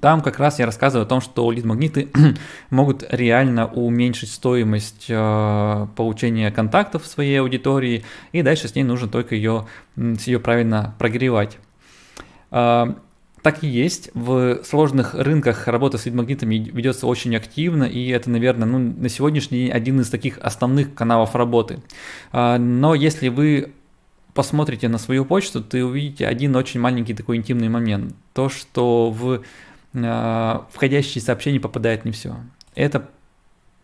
Там 0.00 0.20
как 0.20 0.38
раз 0.38 0.58
я 0.58 0.66
рассказываю 0.66 1.04
о 1.04 1.08
том, 1.08 1.20
что 1.20 1.50
лид-магниты 1.50 2.08
могут 2.70 3.04
реально 3.08 3.66
уменьшить 3.66 4.30
стоимость 4.30 5.06
э, 5.08 5.86
получения 5.96 6.50
контактов 6.50 7.04
в 7.04 7.06
своей 7.06 7.40
аудитории, 7.40 8.04
и 8.32 8.42
дальше 8.42 8.68
с 8.68 8.74
ней 8.74 8.84
нужно 8.84 9.08
только 9.08 9.34
ее, 9.34 9.66
ее 9.96 10.40
правильно 10.40 10.94
прогревать. 10.98 11.58
Э, 12.50 12.94
так 13.42 13.62
и 13.62 13.66
есть. 13.66 14.10
В 14.14 14.64
сложных 14.64 15.14
рынках 15.14 15.68
работа 15.68 15.98
с 15.98 16.06
лид-магнитами 16.06 16.54
ведется 16.54 17.06
очень 17.06 17.36
активно, 17.36 17.84
и 17.84 18.08
это, 18.08 18.30
наверное, 18.30 18.66
ну, 18.66 18.78
на 18.78 19.08
сегодняшний 19.08 19.64
день 19.64 19.70
один 19.70 20.00
из 20.00 20.08
таких 20.08 20.38
основных 20.38 20.94
каналов 20.94 21.34
работы. 21.34 21.82
Э, 22.32 22.56
но 22.58 22.94
если 22.94 23.28
вы 23.28 23.72
посмотрите 24.34 24.88
на 24.88 24.98
свою 24.98 25.24
почту, 25.24 25.62
ты 25.62 25.84
увидите 25.84 26.26
один 26.26 26.56
очень 26.56 26.80
маленький 26.80 27.14
такой 27.14 27.36
интимный 27.36 27.68
момент. 27.68 28.14
То, 28.32 28.48
что 28.48 29.10
в 29.10 29.42
входящие 29.94 31.22
сообщения 31.22 31.60
попадает 31.60 32.04
не 32.04 32.10
все. 32.12 32.36
Это 32.74 33.08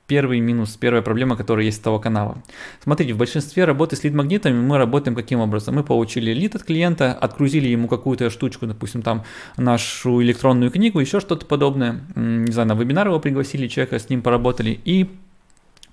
первый 0.08 0.40
минус, 0.40 0.76
первая 0.76 1.02
проблема, 1.02 1.36
которая 1.36 1.66
есть 1.66 1.78
с 1.78 1.80
того 1.80 2.00
канала. 2.00 2.42
Смотрите, 2.82 3.12
в 3.12 3.16
большинстве 3.16 3.64
работы 3.64 3.94
с 3.94 4.02
лид-магнитами 4.02 4.60
мы 4.60 4.76
работаем 4.76 5.14
каким 5.14 5.38
образом? 5.38 5.76
Мы 5.76 5.84
получили 5.84 6.32
лид 6.32 6.56
от 6.56 6.64
клиента, 6.64 7.12
отгрузили 7.12 7.68
ему 7.68 7.86
какую-то 7.86 8.28
штучку, 8.28 8.66
допустим, 8.66 9.02
там 9.02 9.22
нашу 9.56 10.20
электронную 10.20 10.72
книгу, 10.72 10.98
еще 10.98 11.20
что-то 11.20 11.46
подобное, 11.46 12.00
не 12.16 12.50
знаю, 12.50 12.70
на 12.70 12.74
вебинар 12.74 13.06
его 13.06 13.20
пригласили, 13.20 13.68
человека 13.68 14.00
с 14.00 14.10
ним 14.10 14.22
поработали, 14.22 14.80
и 14.84 15.08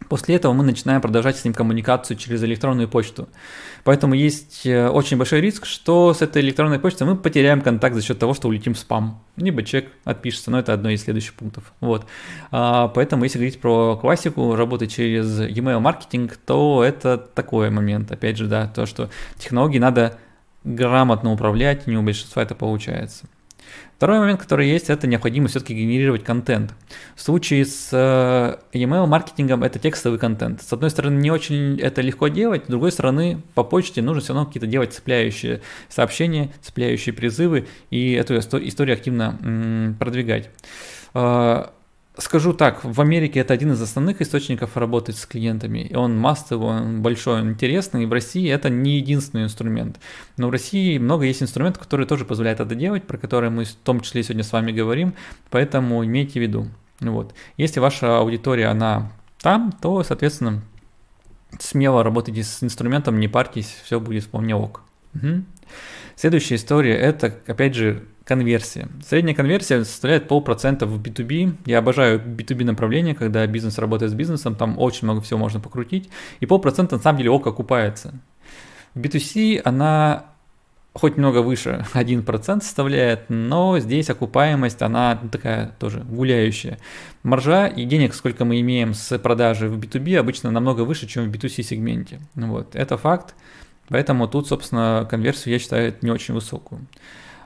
После 0.10 0.36
этого 0.36 0.54
мы 0.54 0.64
начинаем 0.64 1.02
продолжать 1.02 1.38
с 1.38 1.44
ним 1.44 1.54
коммуникацию 1.54 2.18
через 2.18 2.42
электронную 2.44 2.88
почту. 2.88 3.28
Поэтому 3.84 4.14
есть 4.14 4.66
э, 4.66 4.88
очень 4.90 5.18
большой 5.18 5.42
риск, 5.42 5.66
что 5.66 6.14
с 6.14 6.22
этой 6.22 6.42
электронной 6.42 6.80
почтой 6.80 7.08
мы 7.08 7.16
потеряем 7.18 7.62
контакт 7.62 7.96
за 7.96 8.02
счет 8.02 8.18
того, 8.18 8.34
что 8.34 8.48
улетим 8.48 8.74
в 8.74 8.80
спам. 8.80 9.22
Либо 9.36 9.64
человек 9.64 9.92
отпишется, 10.06 10.50
но 10.50 10.60
это 10.60 10.74
одно 10.74 10.90
из 10.90 11.04
следующих 11.04 11.34
пунктов. 11.34 11.74
Вот. 11.82 12.06
А, 12.52 12.88
поэтому 12.88 13.24
если 13.24 13.38
говорить 13.38 13.60
про 13.60 13.98
классику, 13.98 14.56
работать 14.56 14.92
через 14.92 15.42
email 15.42 15.80
маркетинг, 15.80 16.38
то 16.38 16.84
это 16.84 17.18
такой 17.18 17.70
момент. 17.70 18.12
Опять 18.12 18.38
же, 18.38 18.48
да, 18.48 18.68
то, 18.68 18.86
что 18.86 19.10
технологии 19.38 19.80
надо 19.80 20.18
грамотно 20.64 21.32
управлять, 21.32 21.88
не 21.88 21.98
у 21.98 22.04
большинства 22.04 22.44
это 22.44 22.56
получается. 22.56 23.26
Второй 23.98 24.20
момент, 24.20 24.40
который 24.40 24.70
есть, 24.70 24.92
это 24.92 25.08
необходимость 25.08 25.54
все-таки 25.54 25.74
генерировать 25.74 26.24
контент. 26.24 26.76
В 27.16 27.22
случае 27.22 27.66
с 27.66 27.90
э, 27.92 28.58
email 28.72 29.08
маркетингом 29.08 29.64
это 29.64 29.80
текстовый 29.80 30.20
контент. 30.20 30.62
С 30.62 30.72
одной 30.72 30.92
стороны, 30.92 31.20
не 31.20 31.32
очень 31.32 31.80
это 31.80 32.02
легко 32.02 32.28
делать, 32.28 32.66
с 32.66 32.68
другой 32.68 32.92
стороны, 32.92 33.42
по 33.56 33.64
почте 33.64 34.04
нужно 34.04 34.22
все 34.22 34.34
равно 34.34 34.46
какие-то 34.46 34.68
делать 34.68 34.94
цепляющие 34.94 35.62
сообщения, 35.90 36.52
цепляющие 36.62 37.12
призывы 37.12 37.66
и 37.90 38.14
эту 38.14 38.38
историю 38.38 38.94
активно 38.94 39.96
продвигать. 40.00 40.52
Скажу 42.20 42.54
так, 42.54 42.84
в 42.84 43.00
Америке 43.00 43.42
это 43.42 43.54
один 43.54 43.74
из 43.74 43.82
основных 43.82 44.22
источников 44.22 44.76
работать 44.76 45.18
с 45.18 45.28
клиентами. 45.28 45.92
Он 45.94 46.18
массовый, 46.18 46.68
он 46.68 47.02
большой, 47.04 47.42
он 47.42 47.52
интересный. 47.52 48.04
И 48.04 48.06
в 48.08 48.12
России 48.12 48.50
это 48.50 48.70
не 48.70 48.98
единственный 48.98 49.44
инструмент. 49.44 50.00
Но 50.36 50.48
в 50.48 50.52
России 50.52 50.98
много 50.98 51.26
есть 51.26 51.44
инструментов, 51.44 51.84
которые 51.84 52.08
тоже 52.08 52.26
позволяют 52.26 52.60
это 52.60 52.74
делать, 52.74 53.04
про 53.04 53.20
которые 53.20 53.52
мы 53.52 53.66
в 53.66 53.76
том 53.76 54.00
числе 54.00 54.24
сегодня 54.24 54.44
с 54.44 54.52
вами 54.52 54.72
говорим. 54.72 55.14
Поэтому 55.52 56.04
имейте 56.04 56.40
в 56.40 56.42
виду. 56.42 56.68
Вот. 57.02 57.36
Если 57.56 57.80
ваша 57.80 58.18
аудитория, 58.18 58.68
она 58.68 59.12
там, 59.40 59.72
то, 59.72 60.02
соответственно, 60.02 60.64
смело 61.60 62.04
работайте 62.04 62.44
с 62.44 62.64
инструментом, 62.64 63.20
не 63.20 63.28
парьтесь, 63.28 63.78
все 63.84 64.00
будет 64.00 64.24
вполне 64.24 64.56
ок. 64.56 64.82
Угу. 65.14 65.44
Следующая 66.16 66.56
история– 66.56 66.96
это, 66.98 67.36
опять 67.46 67.76
же, 67.76 68.06
конверсия. 68.28 68.90
Средняя 69.08 69.36
конверсия 69.36 69.84
составляет 69.86 70.28
полпроцента 70.28 70.86
в 70.86 71.02
B2B. 71.02 71.56
Я 71.66 71.80
обожаю 71.80 72.20
B2B 72.20 72.66
направление, 72.66 73.16
когда 73.16 73.48
бизнес 73.48 73.78
работает 73.78 74.12
с 74.12 74.16
бизнесом, 74.16 74.56
там 74.56 74.78
очень 74.78 75.06
много 75.06 75.22
всего 75.22 75.40
можно 75.40 75.62
покрутить. 75.62 76.10
И 76.42 76.46
полпроцента 76.46 76.98
на 76.98 77.02
самом 77.02 77.20
деле 77.20 77.32
ок 77.32 77.48
окупается. 77.48 78.14
В 78.94 79.00
B2C 79.00 79.62
она 79.64 80.26
хоть 80.94 81.16
много 81.16 81.42
выше, 81.42 81.86
1% 81.94 82.62
составляет, 82.62 83.30
но 83.30 83.80
здесь 83.80 84.10
окупаемость, 84.10 84.82
она 84.82 85.16
такая 85.32 85.72
тоже 85.80 86.00
гуляющая. 86.00 86.80
Маржа 87.24 87.68
и 87.68 87.86
денег, 87.86 88.14
сколько 88.14 88.44
мы 88.46 88.60
имеем 88.60 88.94
с 88.94 89.18
продажи 89.20 89.70
в 89.70 89.78
B2B, 89.78 90.18
обычно 90.18 90.52
намного 90.52 90.82
выше, 90.82 91.08
чем 91.08 91.32
в 91.32 91.34
B2C 91.34 91.64
сегменте. 91.64 92.20
Вот, 92.36 92.76
это 92.76 92.98
факт, 92.98 93.36
поэтому 93.90 94.28
тут, 94.28 94.48
собственно, 94.48 95.08
конверсию 95.10 95.54
я 95.54 95.60
считаю 95.60 95.96
не 96.02 96.12
очень 96.12 96.34
высокую. 96.34 96.82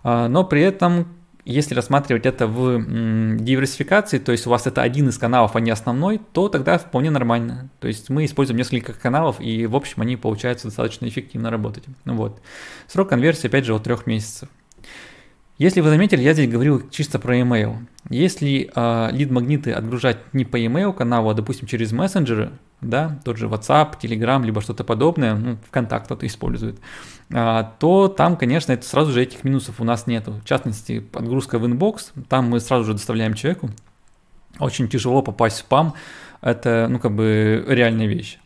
А, 0.04 0.28
но 0.28 0.44
при 0.44 0.62
этом 0.62 1.08
если 1.46 1.74
рассматривать 1.74 2.26
это 2.26 2.48
в 2.48 3.38
диверсификации, 3.38 4.20
то 4.20 4.32
есть 4.32 4.46
у 4.48 4.50
вас 4.50 4.68
это 4.68 4.82
один 4.82 5.10
из 5.10 5.18
каналов, 5.18 5.56
а 5.56 5.60
не 5.60 5.72
основной, 5.72 6.22
то 6.34 6.50
тогда 6.50 6.78
вполне 6.78 7.10
нормально. 7.10 7.70
То 7.80 7.88
есть 7.88 8.10
мы 8.10 8.26
используем 8.26 8.58
несколько 8.58 8.94
каналов, 8.94 9.40
и 9.40 9.66
в 9.66 9.76
общем 9.76 10.02
они 10.02 10.18
получаются 10.18 10.68
достаточно 10.68 11.08
эффективно 11.08 11.50
работать. 11.50 11.84
Вот. 12.06 12.42
Срок 12.88 13.10
конверсии, 13.10 13.48
опять 13.48 13.66
же, 13.66 13.74
от 13.74 13.84
трех 13.84 14.06
месяцев. 14.06 14.50
Если 15.62 15.80
вы 15.80 15.92
заметили, 15.92 16.24
я 16.24 16.34
здесь 16.34 16.50
говорил 16.50 16.90
чисто 16.90 17.20
про 17.20 17.38
email. 17.38 17.76
Если 18.10 18.72
э, 18.74 19.10
лид-магниты 19.12 19.72
отгружать 19.74 20.18
не 20.34 20.44
по 20.44 20.60
email 20.60 20.92
каналу, 20.92 21.30
а, 21.30 21.36
допустим, 21.36 21.68
через 21.68 21.92
мессенджеры, 21.92 22.54
да, 22.82 23.20
тот 23.24 23.38
же 23.38 23.46
WhatsApp, 23.46 23.94
Telegram, 24.02 24.44
либо 24.44 24.62
что-то 24.62 24.84
подобное, 24.84 25.36
ну, 25.36 25.58
ВКонтакт 25.68 26.06
кто-то 26.06 26.26
использует, 26.26 26.80
а, 27.32 27.76
то 27.78 28.08
там, 28.08 28.38
конечно, 28.38 28.72
это 28.72 28.88
сразу 28.88 29.12
же 29.12 29.22
этих 29.22 29.44
минусов 29.44 29.80
у 29.80 29.84
нас 29.84 30.08
нету. 30.08 30.42
В 30.44 30.46
частности, 30.46 31.00
подгрузка 31.00 31.60
в 31.60 31.66
inbox, 31.68 32.12
там 32.28 32.50
мы 32.50 32.60
сразу 32.60 32.86
же 32.86 32.94
доставляем 32.94 33.36
человеку. 33.36 33.70
Очень 34.58 34.88
тяжело 34.88 35.22
попасть 35.22 35.58
в 35.58 35.60
спам, 35.60 35.94
это, 36.42 36.88
ну, 36.90 36.98
как 36.98 37.12
бы 37.12 37.64
реальная 37.68 38.08
вещь. 38.08 38.40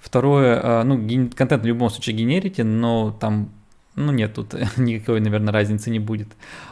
Второе, 0.00 0.58
а, 0.62 0.84
ну, 0.84 0.96
контент 1.36 1.64
в 1.64 1.66
любом 1.66 1.90
случае 1.90 2.16
генерите, 2.16 2.64
но 2.64 3.10
там 3.10 3.50
ну 3.94 4.12
нет, 4.12 4.34
тут 4.34 4.54
никакой, 4.76 5.20
наверное, 5.20 5.52
разницы 5.52 5.90
не 5.90 5.98
будет. 5.98 6.28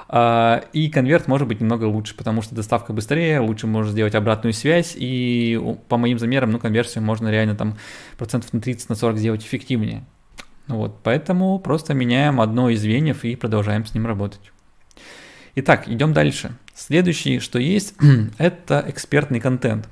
А, 0.09 0.65
и 0.73 0.89
конверт 0.89 1.29
может 1.29 1.47
быть 1.49 1.61
немного 1.61 1.85
лучше, 1.85 2.17
потому 2.17 2.43
что 2.43 2.55
доставка 2.55 2.93
быстрее, 2.93 3.41
лучше 3.41 3.67
можно 3.67 3.91
сделать 3.93 4.15
обратную 4.15 4.53
связь, 4.53 4.95
и 4.97 5.61
по 5.89 5.97
моим 5.97 6.19
замерам, 6.19 6.51
ну, 6.51 6.59
конверсию 6.59 7.05
можно 7.05 7.29
реально 7.29 7.57
там 7.57 7.77
процентов 8.17 8.53
на 8.53 8.61
30, 8.61 8.89
на 8.89 8.95
40 8.95 9.19
сделать 9.19 9.45
эффективнее. 9.45 10.05
Вот, 10.67 11.01
поэтому 11.03 11.59
просто 11.59 11.95
меняем 11.95 12.41
одно 12.41 12.71
из 12.71 12.81
звеньев 12.81 13.25
и 13.25 13.37
продолжаем 13.37 13.85
с 13.85 13.93
ним 13.93 14.07
работать. 14.07 14.53
Итак, 15.57 15.89
идем 15.89 16.13
дальше. 16.13 16.53
Следующее, 16.75 17.41
что 17.41 17.59
есть, 17.59 17.95
это 18.39 18.85
экспертный 18.87 19.41
контент. 19.41 19.89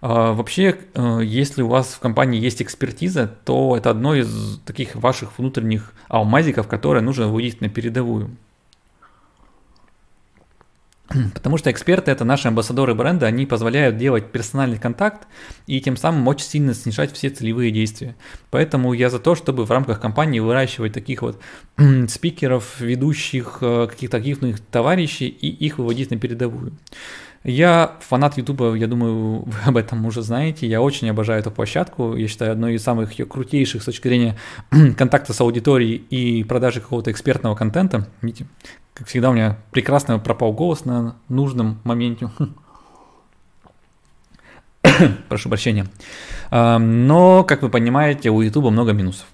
А, 0.00 0.32
вообще, 0.32 0.78
э, 0.94 1.20
если 1.22 1.62
у 1.62 1.68
вас 1.68 1.88
в 1.94 2.00
компании 2.00 2.40
есть 2.40 2.62
экспертиза, 2.62 3.26
то 3.44 3.76
это 3.76 3.90
одно 3.90 4.14
из 4.14 4.58
таких 4.64 4.94
ваших 4.96 5.38
внутренних 5.38 5.92
алмазиков, 6.08 6.68
которое 6.68 7.00
нужно 7.00 7.26
выводить 7.26 7.60
на 7.60 7.68
передовую. 7.68 8.30
Потому 11.34 11.58
что 11.58 11.70
эксперты 11.70 12.10
это 12.10 12.24
наши 12.24 12.48
амбассадоры 12.48 12.94
бренда, 12.94 13.26
они 13.26 13.44
позволяют 13.44 13.96
делать 13.96 14.30
персональный 14.30 14.78
контакт 14.78 15.26
и 15.66 15.80
тем 15.80 15.96
самым 15.96 16.26
очень 16.28 16.46
сильно 16.46 16.72
снижать 16.72 17.12
все 17.12 17.28
целевые 17.28 17.70
действия. 17.70 18.16
Поэтому 18.50 18.92
я 18.92 19.10
за 19.10 19.18
то, 19.18 19.34
чтобы 19.34 19.66
в 19.66 19.70
рамках 19.70 20.00
компании 20.00 20.40
выращивать 20.40 20.92
таких 20.92 21.22
вот 21.22 21.40
спикеров, 22.08 22.80
ведущих, 22.80 23.58
э, 23.60 23.88
каких-то 23.90 24.18
активных 24.18 24.60
товарищей 24.60 25.28
и 25.28 25.48
их 25.48 25.78
выводить 25.78 26.10
на 26.10 26.18
передовую. 26.18 26.72
Я 27.42 27.96
фанат 28.00 28.36
Ютуба, 28.36 28.74
я 28.74 28.86
думаю, 28.86 29.44
вы 29.46 29.58
об 29.64 29.76
этом 29.78 30.04
уже 30.04 30.20
знаете. 30.20 30.66
Я 30.66 30.82
очень 30.82 31.08
обожаю 31.08 31.40
эту 31.40 31.50
площадку. 31.50 32.14
Я 32.14 32.28
считаю, 32.28 32.52
одной 32.52 32.74
из 32.74 32.82
самых 32.82 33.12
ее 33.18 33.24
крутейших 33.24 33.80
с 33.80 33.86
точки 33.86 34.08
зрения 34.08 34.36
контакта 34.98 35.32
с 35.32 35.40
аудиторией 35.40 35.96
и 36.10 36.44
продажи 36.44 36.80
какого-то 36.80 37.10
экспертного 37.10 37.54
контента. 37.54 38.06
Видите, 38.20 38.46
как 38.92 39.06
всегда, 39.06 39.30
у 39.30 39.32
меня 39.32 39.56
прекрасно 39.70 40.18
пропал 40.18 40.52
голос 40.52 40.84
на 40.84 41.16
нужном 41.28 41.80
моменте. 41.84 42.28
Прошу 45.30 45.48
прощения. 45.48 45.86
Но, 46.50 47.44
как 47.44 47.62
вы 47.62 47.70
понимаете, 47.70 48.28
у 48.28 48.42
Ютуба 48.42 48.68
много 48.70 48.92
минусов. 48.92 49.26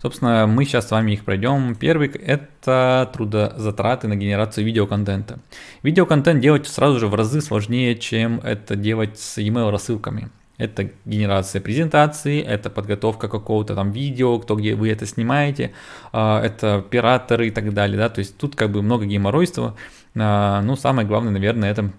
Собственно, 0.00 0.46
мы 0.46 0.64
сейчас 0.64 0.88
с 0.88 0.90
вами 0.92 1.12
их 1.12 1.24
пройдем. 1.24 1.74
Первый– 1.74 2.08
это 2.08 3.10
трудозатраты 3.12 4.06
на 4.06 4.14
генерацию 4.14 4.64
видеоконтента. 4.64 5.40
Видеоконтент 5.82 6.40
делать 6.40 6.68
сразу 6.68 7.00
же 7.00 7.08
в 7.08 7.14
разы 7.14 7.40
сложнее, 7.40 7.96
чем 7.96 8.40
это 8.44 8.76
делать 8.76 9.18
с 9.18 9.38
email 9.38 9.70
рассылками. 9.70 10.30
Это 10.56 10.90
генерация 11.04 11.60
презентации, 11.60 12.42
это 12.42 12.68
подготовка 12.68 13.28
какого-то 13.28 13.76
там 13.76 13.92
видео, 13.92 14.38
кто 14.40 14.56
где 14.56 14.74
вы 14.74 14.90
это 14.90 15.06
снимаете, 15.06 15.72
а, 16.12 16.42
это 16.42 16.76
операторы 16.76 17.46
и 17.46 17.50
так 17.52 17.72
далее, 17.72 17.96
да, 17.96 18.08
то 18.08 18.18
есть 18.18 18.36
тут 18.36 18.56
как 18.56 18.72
бы 18.72 18.82
много 18.82 19.04
геморройства, 19.04 19.76
а, 20.16 20.60
ну, 20.62 20.74
самое 20.74 21.06
главное, 21.06 21.30
наверное, 21.30 21.70
это 21.70 21.92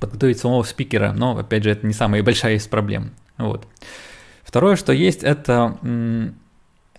подготовить 0.00 0.40
самого 0.40 0.64
спикера, 0.64 1.12
но, 1.12 1.38
опять 1.38 1.62
же, 1.62 1.70
это 1.70 1.86
не 1.86 1.92
самая 1.92 2.22
большая 2.24 2.56
из 2.56 2.66
проблем, 2.66 3.12
вот. 3.36 3.68
Второе, 4.42 4.74
что 4.74 4.92
есть, 4.92 5.22
это 5.22 5.78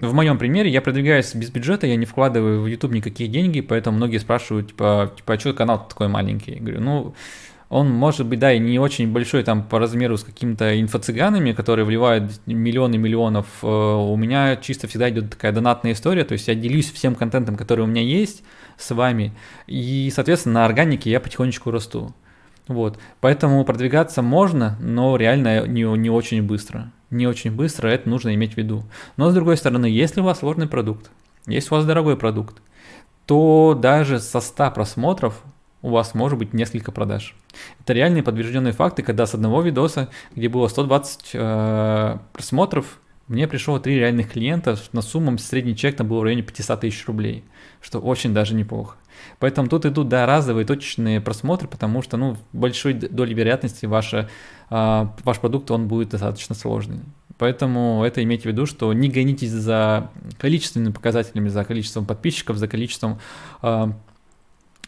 в 0.02 0.14
моем 0.14 0.38
примере 0.38 0.70
я 0.70 0.82
продвигаюсь 0.82 1.36
без 1.36 1.50
бюджета, 1.50 1.86
я 1.86 1.96
не 1.96 2.06
вкладываю 2.06 2.62
в 2.62 2.68
YouTube 2.68 2.94
никакие 2.94 3.30
деньги, 3.30 3.62
поэтому 3.62 3.98
многие 3.98 4.18
спрашивают, 4.18 4.70
типа, 4.70 5.14
типа 5.16 5.34
а 5.34 5.40
что 5.40 5.54
канал 5.54 5.88
такой 5.88 6.08
маленький? 6.08 6.54
Я 6.54 6.60
говорю, 6.62 6.82
ну, 6.82 7.16
он 7.70 7.90
может 7.92 8.26
быть, 8.26 8.40
да, 8.40 8.54
и 8.54 8.60
не 8.60 8.80
очень 8.80 9.12
большой 9.12 9.44
там 9.44 9.62
по 9.64 9.78
размеру 9.78 10.18
с 10.18 10.24
какими-то 10.24 10.80
инфо-цыганами, 10.80 11.52
которые 11.52 11.86
вливают 11.86 12.32
миллионы 12.46 12.98
миллионов. 12.98 13.46
Э, 13.62 13.68
у 13.68 14.16
меня 14.16 14.56
чисто 14.56 14.88
всегда 14.88 15.10
идет 15.10 15.32
такая 15.32 15.52
донатная 15.52 15.92
история, 15.92 16.24
то 16.24 16.34
есть 16.34 16.48
я 16.48 16.56
делюсь 16.56 16.92
всем 16.92 17.14
контентом, 17.14 17.58
который 17.58 17.82
у 17.82 17.88
меня 17.88 18.02
есть 18.02 18.44
с 18.78 18.92
вами, 18.92 19.34
и, 19.68 20.10
соответственно, 20.16 20.62
на 20.62 20.66
органике 20.66 21.12
я 21.12 21.20
потихонечку 21.20 21.72
расту. 21.72 22.16
Вот, 22.68 23.00
поэтому 23.20 23.66
продвигаться 23.66 24.22
можно, 24.22 24.78
но 24.80 25.18
реально 25.18 25.68
не, 25.68 25.84
не 25.98 26.10
очень 26.10 26.42
быстро 26.44 26.92
не 27.12 27.28
очень 27.28 27.52
быстро, 27.52 27.88
это 27.88 28.10
нужно 28.10 28.34
иметь 28.36 28.54
в 28.54 28.58
виду. 28.58 28.84
Но 29.18 29.30
с 29.32 29.34
другой 29.34 29.58
стороны, 29.58 29.86
если 29.86 30.22
у 30.22 30.24
вас 30.24 30.40
сложный 30.40 30.68
продукт, 30.68 31.12
если 31.46 31.74
у 31.74 31.78
вас 31.78 31.86
дорогой 31.86 32.18
продукт, 32.18 32.62
то 33.26 33.78
даже 33.80 34.20
со 34.20 34.40
100 34.40 34.72
просмотров 34.72 35.44
у 35.82 35.90
вас 35.90 36.14
может 36.14 36.38
быть 36.38 36.54
несколько 36.54 36.92
продаж. 36.92 37.36
Это 37.82 37.94
реальные 37.94 38.24
подтвержденные 38.24 38.74
факты, 38.74 39.04
когда 39.04 39.26
с 39.26 39.34
одного 39.34 39.62
видоса, 39.62 40.10
где 40.36 40.50
было 40.50 40.68
120 40.68 41.30
э, 41.34 42.18
просмотров, 42.34 43.00
мне 43.28 43.48
пришло 43.48 43.78
три 43.78 44.00
реальных 44.00 44.32
клиента 44.32 44.76
на 44.92 45.02
сумму 45.02 45.38
средний 45.38 45.76
чек 45.76 45.96
там 45.96 46.08
был 46.08 46.20
в 46.20 46.24
районе 46.24 46.42
500 46.42 46.82
тысяч 46.82 47.06
рублей, 47.06 47.44
что 47.80 48.00
очень 48.00 48.34
даже 48.34 48.56
неплохо. 48.56 48.96
Поэтому 49.40 49.68
тут 49.68 49.86
идут, 49.86 50.10
да, 50.10 50.26
разовые 50.26 50.66
точечные 50.66 51.22
просмотры, 51.22 51.68
потому 51.68 52.02
что, 52.02 52.18
ну, 52.18 52.38
большой 52.54 52.94
долей 52.94 53.34
вероятности 53.34 53.86
ваша, 53.86 54.30
э, 54.70 55.08
ваш 55.24 55.40
продукт, 55.40 55.72
он 55.72 55.88
будет 55.88 56.10
достаточно 56.10 56.56
сложный. 56.56 57.02
Поэтому 57.40 58.04
это 58.04 58.22
имейте 58.22 58.44
в 58.44 58.46
виду, 58.48 58.66
что 58.66 58.92
не 58.92 59.08
гонитесь 59.08 59.52
за 59.52 60.12
количественными 60.38 60.92
показателями, 60.92 61.48
за 61.48 61.64
количеством 61.64 62.06
подписчиков, 62.06 62.58
за 62.58 62.68
количеством 62.68 63.20
э, 63.62 63.88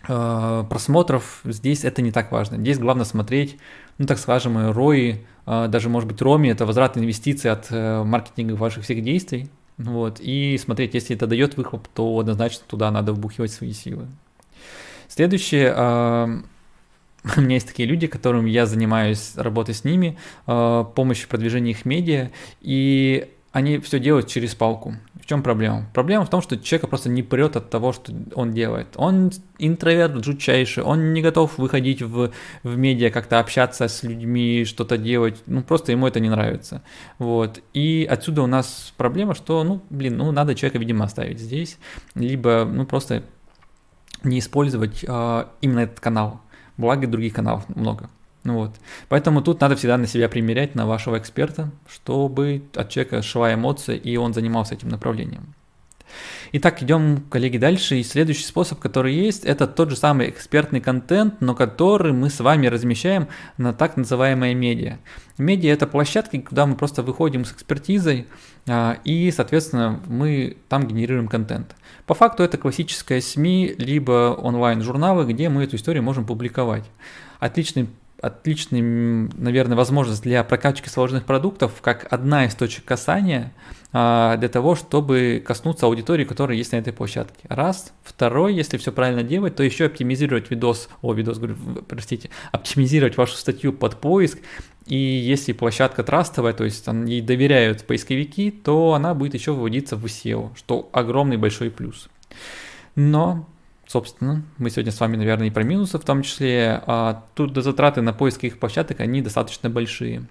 э, 0.10 0.64
просмотров. 0.70 1.42
Здесь 1.46 1.86
это 1.86 2.02
не 2.02 2.12
так 2.12 2.32
важно. 2.34 2.58
Здесь 2.58 2.78
главное 2.78 3.06
смотреть, 3.06 3.58
ну, 3.98 4.06
так 4.06 4.18
скажем, 4.18 4.58
ROI, 4.58 5.20
э, 5.46 5.68
даже, 5.70 5.88
может 5.88 6.10
быть, 6.10 6.22
ROMI, 6.22 6.52
это 6.52 6.66
возврат 6.66 6.98
инвестиций 6.98 7.50
от 7.50 7.68
э, 7.70 8.04
маркетинга 8.04 8.56
ваших 8.56 8.84
всех 8.84 9.02
действий. 9.02 9.50
Вот, 9.84 10.20
и 10.20 10.58
смотреть, 10.58 10.94
если 10.94 11.16
это 11.16 11.28
дает 11.28 11.58
выхлоп, 11.58 11.88
то 11.88 12.20
однозначно 12.20 12.64
туда 12.68 12.92
надо 12.92 13.14
вбухивать 13.14 13.52
свои 13.52 13.74
силы. 13.74 14.08
Следующее, 15.08 15.74
у 17.38 17.42
меня 17.42 17.56
есть 17.56 17.68
такие 17.68 17.88
люди, 17.88 18.08
которым 18.08 18.46
я 18.46 18.66
занимаюсь 18.66 19.34
работой 19.36 19.74
с 19.74 19.84
ними, 19.84 20.18
а, 20.46 20.84
помощью 20.84 21.30
продвижения 21.30 21.72
их 21.72 21.86
медиа, 21.86 22.32
и 22.62 23.30
они 23.52 23.80
все 23.80 24.00
делают 24.00 24.28
через 24.28 24.56
палку. 24.56 24.96
Чем 25.32 25.44
проблема? 25.44 25.86
Проблема 25.94 26.26
в 26.26 26.30
том, 26.30 26.42
что 26.42 26.58
человека 26.58 26.88
просто 26.88 27.08
не 27.08 27.24
прет 27.24 27.56
от 27.56 27.70
того, 27.70 27.94
что 27.94 28.12
он 28.36 28.52
делает. 28.52 28.88
Он 28.98 29.32
интроверт 29.60 30.26
жутчайший, 30.26 30.84
он 30.84 31.14
не 31.14 31.22
готов 31.22 31.58
выходить 31.58 32.02
в, 32.02 32.32
в 32.64 32.78
медиа, 32.78 33.12
как-то 33.12 33.40
общаться 33.40 33.88
с 33.88 34.04
людьми, 34.04 34.66
что-то 34.66 34.98
делать. 34.98 35.42
Ну, 35.46 35.64
просто 35.64 35.94
ему 35.94 36.06
это 36.06 36.20
не 36.20 36.28
нравится. 36.28 36.82
Вот. 37.18 37.62
И 37.74 38.06
отсюда 38.12 38.42
у 38.42 38.48
нас 38.48 38.94
проблема, 38.98 39.34
что, 39.34 39.64
ну, 39.64 39.82
блин, 39.90 40.18
ну, 40.18 40.34
надо 40.34 40.54
человека, 40.54 40.80
видимо, 40.80 41.06
оставить 41.06 41.40
здесь, 41.40 41.78
либо, 42.14 42.66
ну, 42.70 42.86
просто 42.86 43.24
не 44.24 44.40
использовать 44.40 45.06
э, 45.08 45.46
именно 45.62 45.80
этот 45.80 46.02
канал. 46.02 46.42
Благо 46.76 47.08
других 47.08 47.34
каналов 47.34 47.64
много. 47.70 48.10
Ну 48.44 48.56
вот. 48.56 48.76
Поэтому 49.08 49.42
тут 49.42 49.62
надо 49.62 49.76
всегда 49.76 49.98
на 49.98 50.08
себя 50.08 50.28
примерять, 50.28 50.76
на 50.76 50.86
вашего 50.86 51.18
эксперта, 51.18 51.72
чтобы 51.88 52.64
от 52.76 52.90
человека 52.90 53.22
шла 53.22 53.54
эмоция, 53.54 53.96
и 53.96 54.18
он 54.18 54.34
занимался 54.34 54.74
этим 54.74 54.90
направлением. 54.90 55.54
Итак, 56.54 56.84
идем, 56.84 57.24
коллеги, 57.30 57.58
дальше. 57.58 57.98
И 57.98 58.04
следующий 58.04 58.44
способ, 58.44 58.80
который 58.80 59.14
есть, 59.14 59.46
это 59.46 59.68
тот 59.68 59.90
же 59.90 59.96
самый 59.96 60.30
экспертный 60.30 60.82
контент, 60.82 61.40
но 61.40 61.56
который 61.56 62.12
мы 62.12 62.30
с 62.30 62.40
вами 62.42 62.68
размещаем 62.68 63.30
на 63.58 63.74
так 63.74 63.96
называемые 63.96 64.54
медиа. 64.54 64.98
Медиа– 65.38 65.72
это 65.74 65.88
площадки, 65.88 66.42
куда 66.42 66.66
мы 66.66 66.76
просто 66.76 67.04
выходим 67.04 67.46
с 67.46 67.54
экспертизой, 67.54 68.28
а, 68.68 68.98
и, 69.06 69.32
соответственно, 69.32 70.02
мы 70.08 70.58
там 70.68 70.88
генерируем 70.88 71.30
контент. 71.30 71.76
По 72.06 72.14
факту 72.14 72.44
это 72.44 72.58
классическая 72.58 73.22
СМИ, 73.22 73.76
либо 73.78 74.38
онлайн-журналы, 74.38 75.32
где 75.32 75.48
мы 75.48 75.64
эту 75.64 75.78
историю 75.78 76.04
можем 76.04 76.26
публиковать. 76.26 76.84
Отличный 77.40 77.88
отличный, 78.22 78.82
наверное, 78.82 79.76
возможность 79.76 80.22
для 80.22 80.44
прокачки 80.44 80.90
сложных 80.90 81.26
продуктов, 81.26 81.82
как 81.82 82.12
одна 82.12 82.46
из 82.46 82.56
точек 82.56 82.86
касания 82.86 83.52
а, 83.94 84.38
для 84.38 84.48
того, 84.48 84.76
чтобы 84.76 85.44
коснуться 85.46 85.88
аудитории, 85.88 86.24
которая 86.24 86.58
есть 86.58 86.72
на 86.72 86.78
этой 86.78 86.94
площадке. 86.94 87.46
Раз. 87.50 87.94
Второй, 88.04 88.54
если 88.54 88.78
все 88.78 88.92
правильно 88.92 89.24
делать, 89.24 89.56
то 89.56 89.64
еще 89.64 89.86
оптимизировать 89.86 90.52
видос, 90.52 90.90
о, 91.02 91.14
видос, 91.14 91.40
говорю, 91.40 91.56
простите, 91.88 92.30
оптимизировать 92.52 93.18
вашу 93.18 93.36
статью 93.36 93.74
под 93.74 94.00
поиск. 94.00 94.40
И 94.86 94.96
если 94.96 95.54
площадка 95.54 96.04
трастовая, 96.04 96.54
то 96.54 96.64
есть 96.64 96.86
ей 96.88 97.22
доверяют 97.22 97.86
поисковики, 97.86 98.52
то 98.52 98.94
она 98.94 99.14
будет 99.14 99.34
еще 99.34 99.52
выводиться 99.52 99.96
в 99.96 100.06
SEO, 100.06 100.52
что 100.56 100.90
огромный 100.92 101.38
большой 101.38 101.70
плюс. 101.70 102.10
Но 102.96 103.48
Собственно, 103.92 104.42
мы 104.58 104.70
сегодня 104.70 104.94
с 104.94 105.02
вами, 105.02 105.18
наверное, 105.18 105.48
и 105.48 105.52
про 105.52 105.64
минусы 105.64 106.00
в 106.00 106.06
том 106.06 106.22
числе. 106.22 106.82
А 106.88 107.26
тут 107.36 107.58
затраты 107.58 108.02
на 108.02 108.14
поиск 108.14 108.46
их 108.46 108.58
площадок, 108.58 109.02
они 109.02 109.22
достаточно 109.22 109.70
большие. 109.70 110.24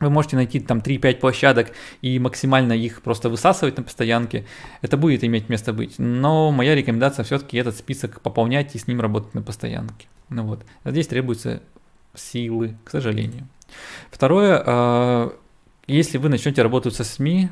Вы 0.00 0.10
можете 0.10 0.34
найти 0.34 0.58
там 0.58 0.78
3-5 0.78 1.20
площадок 1.20 1.70
и 2.02 2.18
максимально 2.18 2.72
их 2.72 3.00
просто 3.02 3.28
высасывать 3.28 3.76
на 3.76 3.84
постоянке. 3.84 4.44
Это 4.82 4.96
будет 4.96 5.22
иметь 5.22 5.48
место 5.48 5.72
быть. 5.72 6.00
Но 6.00 6.50
моя 6.50 6.74
рекомендация 6.74 7.22
все-таки 7.22 7.58
этот 7.58 7.76
список 7.76 8.20
пополнять 8.20 8.74
и 8.74 8.78
с 8.80 8.88
ним 8.88 9.00
работать 9.00 9.34
на 9.34 9.42
постоянке. 9.42 10.08
Ну 10.28 10.42
вот. 10.42 10.66
Здесь 10.84 11.06
требуются 11.06 11.62
силы, 12.16 12.76
к 12.82 12.90
сожалению. 12.90 13.46
Второе, 14.10 14.60
а, 14.66 15.32
если 15.86 16.18
вы 16.18 16.28
начнете 16.28 16.62
работать 16.62 16.96
со 16.96 17.04
СМИ, 17.04 17.50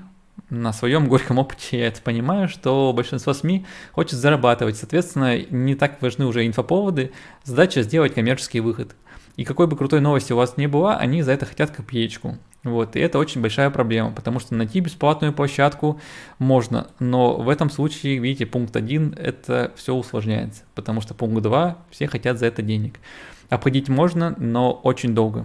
на 0.50 0.72
своем 0.72 1.08
горьком 1.08 1.38
опыте 1.38 1.78
я 1.78 1.86
это 1.88 2.02
понимаю, 2.02 2.48
что 2.48 2.92
большинство 2.94 3.32
СМИ 3.32 3.64
хочет 3.92 4.18
зарабатывать, 4.18 4.76
соответственно, 4.76 5.38
не 5.38 5.74
так 5.74 6.00
важны 6.02 6.26
уже 6.26 6.46
инфоповоды, 6.46 7.12
задача 7.44 7.82
сделать 7.82 8.14
коммерческий 8.14 8.60
выход. 8.60 8.94
И 9.36 9.44
какой 9.44 9.66
бы 9.66 9.76
крутой 9.76 10.00
новости 10.00 10.32
у 10.32 10.36
вас 10.36 10.56
не 10.58 10.66
было, 10.66 10.96
они 10.96 11.22
за 11.22 11.32
это 11.32 11.46
хотят 11.46 11.70
копеечку. 11.70 12.38
Вот, 12.64 12.94
и 12.94 13.00
это 13.00 13.18
очень 13.18 13.40
большая 13.40 13.70
проблема, 13.70 14.12
потому 14.12 14.38
что 14.38 14.54
найти 14.54 14.78
бесплатную 14.78 15.32
площадку 15.32 16.00
можно, 16.38 16.86
но 17.00 17.36
в 17.36 17.48
этом 17.48 17.70
случае, 17.70 18.18
видите, 18.18 18.46
пункт 18.46 18.76
1, 18.76 19.16
это 19.18 19.72
все 19.74 19.94
усложняется, 19.94 20.62
потому 20.76 21.00
что 21.00 21.14
пункт 21.14 21.42
2, 21.42 21.78
все 21.90 22.06
хотят 22.06 22.38
за 22.38 22.46
это 22.46 22.62
денег. 22.62 23.00
Обходить 23.48 23.88
можно, 23.88 24.36
но 24.38 24.72
очень 24.72 25.12
долго. 25.14 25.44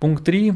Пункт 0.00 0.24
3, 0.24 0.54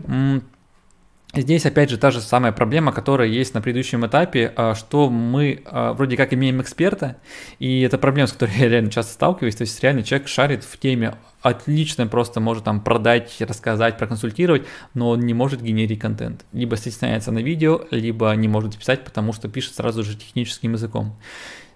Здесь 1.40 1.66
опять 1.66 1.88
же 1.88 1.98
та 1.98 2.10
же 2.10 2.20
самая 2.20 2.50
проблема, 2.50 2.90
которая 2.90 3.28
есть 3.28 3.54
на 3.54 3.60
предыдущем 3.60 4.04
этапе, 4.04 4.52
а, 4.56 4.74
что 4.74 5.08
мы 5.08 5.62
а, 5.66 5.92
вроде 5.92 6.16
как 6.16 6.34
имеем 6.34 6.60
эксперта, 6.60 7.16
и 7.60 7.82
это 7.82 7.96
проблема, 7.96 8.26
с 8.26 8.32
которой 8.32 8.50
я 8.58 8.68
реально 8.68 8.90
часто 8.90 9.12
сталкиваюсь, 9.12 9.54
то 9.54 9.62
есть 9.62 9.80
реально 9.80 10.02
человек 10.02 10.26
шарит 10.26 10.64
в 10.64 10.76
теме, 10.78 11.14
отлично 11.40 12.08
просто 12.08 12.40
может 12.40 12.64
там 12.64 12.80
продать, 12.80 13.36
рассказать, 13.38 13.98
проконсультировать, 13.98 14.64
но 14.94 15.10
он 15.10 15.20
не 15.20 15.32
может 15.32 15.62
генерить 15.62 16.00
контент. 16.00 16.44
Либо 16.52 16.76
стесняется 16.76 17.30
на 17.30 17.38
видео, 17.38 17.82
либо 17.92 18.32
не 18.32 18.48
может 18.48 18.76
писать, 18.76 19.04
потому 19.04 19.32
что 19.32 19.48
пишет 19.48 19.76
сразу 19.76 20.02
же 20.02 20.16
техническим 20.16 20.72
языком. 20.72 21.16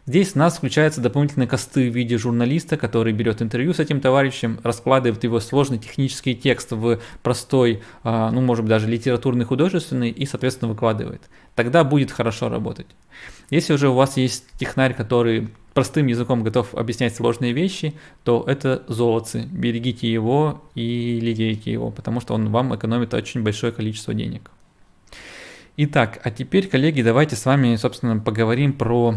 Здесь 0.04 0.34
нас 0.34 0.56
включаются 0.56 1.00
дополнительные 1.00 1.46
косты 1.46 1.88
в 1.88 1.94
виде 1.94 2.18
журналиста, 2.18 2.76
который 2.76 3.12
берет 3.12 3.40
интервью 3.40 3.72
с 3.72 3.78
этим 3.78 4.00
товарищем, 4.00 4.58
раскладывает 4.64 5.22
его 5.22 5.38
сложный 5.38 5.78
технический 5.78 6.34
текст 6.34 6.72
в 6.72 6.98
простой, 7.22 7.82
а, 8.02 8.32
ну, 8.32 8.40
может 8.40 8.64
быть, 8.64 8.70
даже 8.70 8.88
литературный, 8.88 9.44
художественный 9.44 10.10
и, 10.10 10.26
соответственно, 10.26 10.72
выкладывает. 10.72 11.22
Тогда 11.54 11.84
будет 11.84 12.10
хорошо 12.10 12.48
работать. 12.48 12.88
Если 13.48 13.72
уже 13.72 13.90
у 13.90 13.94
вас 13.94 14.16
есть 14.16 14.44
технарь, 14.58 14.92
который 14.92 15.50
простым 15.72 16.08
языком 16.08 16.42
готов 16.42 16.74
объяснять 16.74 17.14
сложные 17.14 17.52
вещи, 17.52 17.94
то 18.24 18.42
это 18.44 18.82
золотцы. 18.88 19.46
Берегите 19.52 20.10
его 20.10 20.64
и 20.74 21.20
лелейте 21.20 21.70
его, 21.70 21.92
потому 21.92 22.20
что 22.20 22.34
он 22.34 22.50
вам 22.50 22.74
экономит 22.74 23.14
очень 23.14 23.44
большое 23.44 23.72
количество 23.72 24.14
денег. 24.14 24.50
Итак, 25.76 26.20
а 26.24 26.32
теперь, 26.32 26.66
коллеги, 26.66 27.02
давайте 27.02 27.36
с 27.36 27.46
вами, 27.46 27.76
собственно, 27.76 28.18
поговорим 28.18 28.72
про 28.72 29.16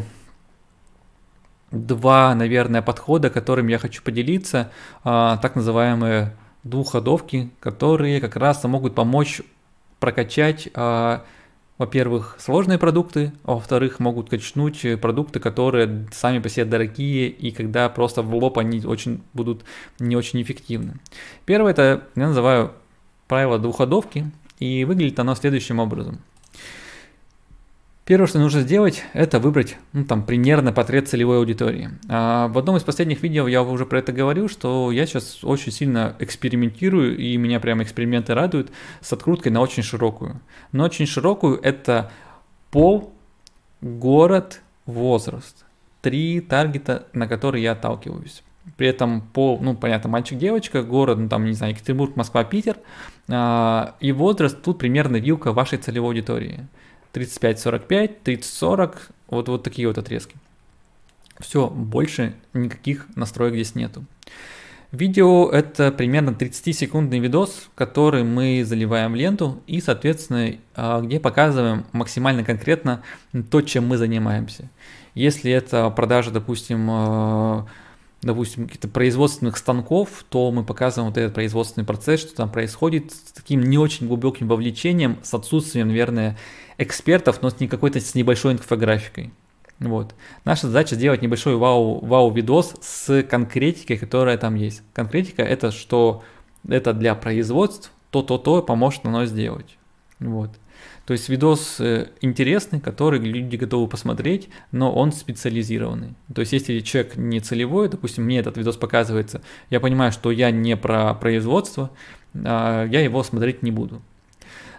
два, 1.72 2.34
наверное, 2.36 2.82
подхода, 2.82 3.30
которым 3.30 3.68
я 3.68 3.78
хочу 3.78 4.02
поделиться, 4.04 4.72
а, 5.04 5.38
так 5.38 5.56
называемые 5.56 6.36
двухходовки, 6.64 7.52
которые 7.60 8.22
как 8.22 8.36
раз 8.36 8.64
могут 8.64 8.96
помочь 8.96 9.42
прокачать, 10.00 10.70
а, 10.74 11.24
во-первых, 11.78 12.38
сложные 12.40 12.78
продукты, 12.78 13.34
а 13.44 13.54
во-вторых, 13.54 14.00
могут 14.00 14.30
качнуть 14.30 14.86
продукты, 15.02 15.40
которые 15.40 16.08
сами 16.14 16.40
по 16.40 16.48
себе 16.48 16.66
дорогие, 16.66 17.28
и 17.28 17.52
когда 17.52 17.90
просто 17.90 18.22
в 18.22 18.34
лоб 18.34 18.58
они 18.58 18.86
очень 18.86 19.22
будут 19.34 19.66
не 20.00 20.16
очень 20.16 20.42
эффективны. 20.42 20.96
Первое 21.46 21.72
это 21.72 22.04
я 22.16 22.28
называю 22.28 22.72
правило 23.28 23.60
двухходовки, 23.60 24.32
и 24.60 24.86
выглядит 24.86 25.20
оно 25.20 25.36
следующим 25.36 25.80
образом– 25.80 26.20
Первое, 28.06 28.28
что 28.28 28.38
нужно 28.38 28.62
сделать, 28.62 29.04
это 29.14 29.40
выбрать 29.40 29.78
ну, 29.92 30.06
там, 30.06 30.24
примерно 30.24 30.72
портрет 30.72 31.10
целевой 31.10 31.40
аудитории. 31.40 31.90
А 32.08 32.50
в 32.50 32.58
одном 32.60 32.78
из 32.78 32.84
последних 32.84 33.24
видео 33.24 33.48
я 33.48 33.64
уже 33.64 33.88
про 33.88 33.98
это 33.98 34.12
говорил, 34.12 34.48
что 34.48 34.92
я 34.92 35.08
сейчас 35.08 35.44
очень 35.44 35.72
сильно 35.72 36.16
экспериментирую, 36.20 37.18
и 37.18 37.36
меня 37.38 37.60
прямо 37.60 37.82
эксперименты 37.82 38.36
радуют, 38.36 38.70
с 39.02 39.12
откруткой 39.12 39.52
на 39.52 39.62
очень 39.62 39.82
широкую. 39.82 40.40
Но 40.72 40.84
очень 40.84 41.08
широкую 41.08 41.60
это 41.60 42.12
пол, 42.70 43.12
город, 43.82 44.62
возраст. 44.86 45.66
Три 46.04 46.42
таргета, 46.42 47.08
на 47.14 47.28
которые 47.28 47.64
я 47.64 47.72
отталкиваюсь. 47.72 48.44
При 48.78 48.88
этом 48.88 49.22
пол, 49.22 49.60
ну, 49.60 49.76
понятно, 49.76 50.12
мальчик-девочка, 50.12 50.84
город, 50.84 51.18
ну, 51.18 51.28
там, 51.28 51.44
не 51.46 51.54
знаю, 51.54 51.74
Екатеринбург, 51.74 52.16
Москва, 52.16 52.44
Питер. 52.44 52.78
А, 53.30 53.96
и 54.00 54.12
возраст 54.12 54.62
тут 54.62 54.78
примерно 54.78 55.16
вилка 55.16 55.52
вашей 55.54 55.80
целевой 55.80 56.10
аудитории. 56.10 56.68
35-45, 57.16 58.24
30-40, 58.24 58.96
вот, 59.28 59.48
вот 59.50 59.64
такие 59.64 59.88
вот 59.88 59.98
отрезки. 59.98 60.36
Все, 61.40 61.68
больше 61.68 62.36
никаких 62.54 63.08
настроек 63.16 63.54
здесь 63.56 63.76
нету. 63.76 64.06
Видео 64.92 65.50
это 65.50 65.92
примерно 65.92 66.30
30-секундный 66.30 67.20
видос, 67.20 67.70
который 67.76 68.24
мы 68.24 68.64
заливаем 68.64 69.12
в 69.12 69.16
ленту 69.16 69.62
и, 69.68 69.82
соответственно, 69.82 70.56
а, 70.74 71.02
где 71.02 71.20
показываем 71.20 71.86
максимально 71.92 72.44
конкретно 72.44 73.04
то, 73.52 73.62
чем 73.62 73.88
мы 73.88 73.98
занимаемся. 73.98 74.70
Если 75.14 75.52
это 75.52 75.90
продажа, 75.90 76.32
допустим, 76.32 76.88
а, 76.90 77.66
допустим, 78.26 78.66
каких-то 78.66 78.88
производственных 78.88 79.56
станков, 79.56 80.26
то 80.30 80.52
мы 80.52 80.64
показываем 80.64 81.12
вот 81.12 81.18
этот 81.18 81.36
производственный 81.36 81.86
процесс, 81.86 82.22
что 82.22 82.36
там 82.36 82.52
происходит 82.52 83.12
с 83.12 83.32
таким 83.32 83.62
не 83.62 83.78
очень 83.78 84.08
глубоким 84.08 84.48
вовлечением, 84.48 85.20
с 85.22 85.34
отсутствием, 85.34 85.90
наверное, 85.90 86.36
экспертов, 86.80 87.42
но 87.44 87.52
с 87.52 87.60
не 87.60 87.68
какой-то 87.68 88.02
с 88.02 88.16
небольшой 88.16 88.54
инфографикой. 88.54 89.32
Вот. 89.80 90.16
Наша 90.44 90.68
задача 90.68 90.96
сделать 90.96 91.22
небольшой 91.22 91.56
вау, 91.56 92.04
вау-видос 92.04 92.76
с 92.82 93.24
конкретикой, 93.24 93.98
которая 93.98 94.38
там 94.38 94.56
есть. 94.56 94.82
Конкретика 94.94 95.44
это 95.44 95.72
что 95.72 96.24
это 96.68 96.94
для 96.94 97.14
производств, 97.14 97.92
то-то-то 98.10 98.64
поможет 98.64 99.06
оно 99.06 99.26
сделать. 99.26 99.78
Вот. 100.20 100.50
То 101.06 101.14
есть 101.14 101.30
видос 101.30 101.80
э, 101.80 102.10
интересный, 102.22 102.80
который 102.80 103.20
люди 103.20 103.58
готовы 103.58 103.88
посмотреть, 103.88 104.50
но 104.72 104.92
он 104.92 105.12
специализированный. 105.12 106.16
То 106.34 106.42
есть 106.42 106.52
если 106.52 106.80
человек 106.80 107.16
не 107.16 107.40
целевой, 107.40 107.90
допустим, 107.90 108.24
мне 108.24 108.40
этот 108.40 108.58
видос 108.58 108.76
показывается, 108.76 109.42
я 109.70 109.80
понимаю, 109.80 110.12
что 110.12 110.32
я 110.32 110.50
не 110.50 110.76
про 110.76 111.14
производство, 111.14 111.92
а, 112.34 112.86
я 112.88 113.02
его 113.02 113.22
смотреть 113.24 113.62
не 113.62 113.70
буду. 113.70 114.02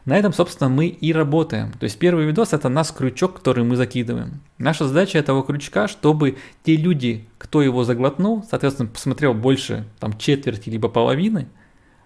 На 0.04 0.16
этом, 0.16 0.32
собственно, 0.32 0.68
мы 0.68 0.86
и 0.86 1.12
работаем. 1.12 1.72
То 1.72 1.84
есть 1.84 1.98
первый 1.98 2.26
видос 2.26 2.52
это 2.52 2.68
наш 2.68 2.92
крючок, 2.92 3.34
который 3.34 3.64
мы 3.64 3.76
закидываем. 3.76 4.40
Наша 4.58 4.86
задача 4.86 5.18
этого 5.18 5.44
крючка, 5.44 5.88
чтобы 5.88 6.38
те 6.64 6.76
люди, 6.76 7.26
кто 7.38 7.62
его 7.62 7.84
заглотнул, 7.84 8.44
соответственно, 8.48 8.88
посмотрел 8.88 9.34
больше 9.34 9.84
там 10.00 10.16
четверти 10.18 10.70
либо 10.70 10.88
половины, 10.88 11.48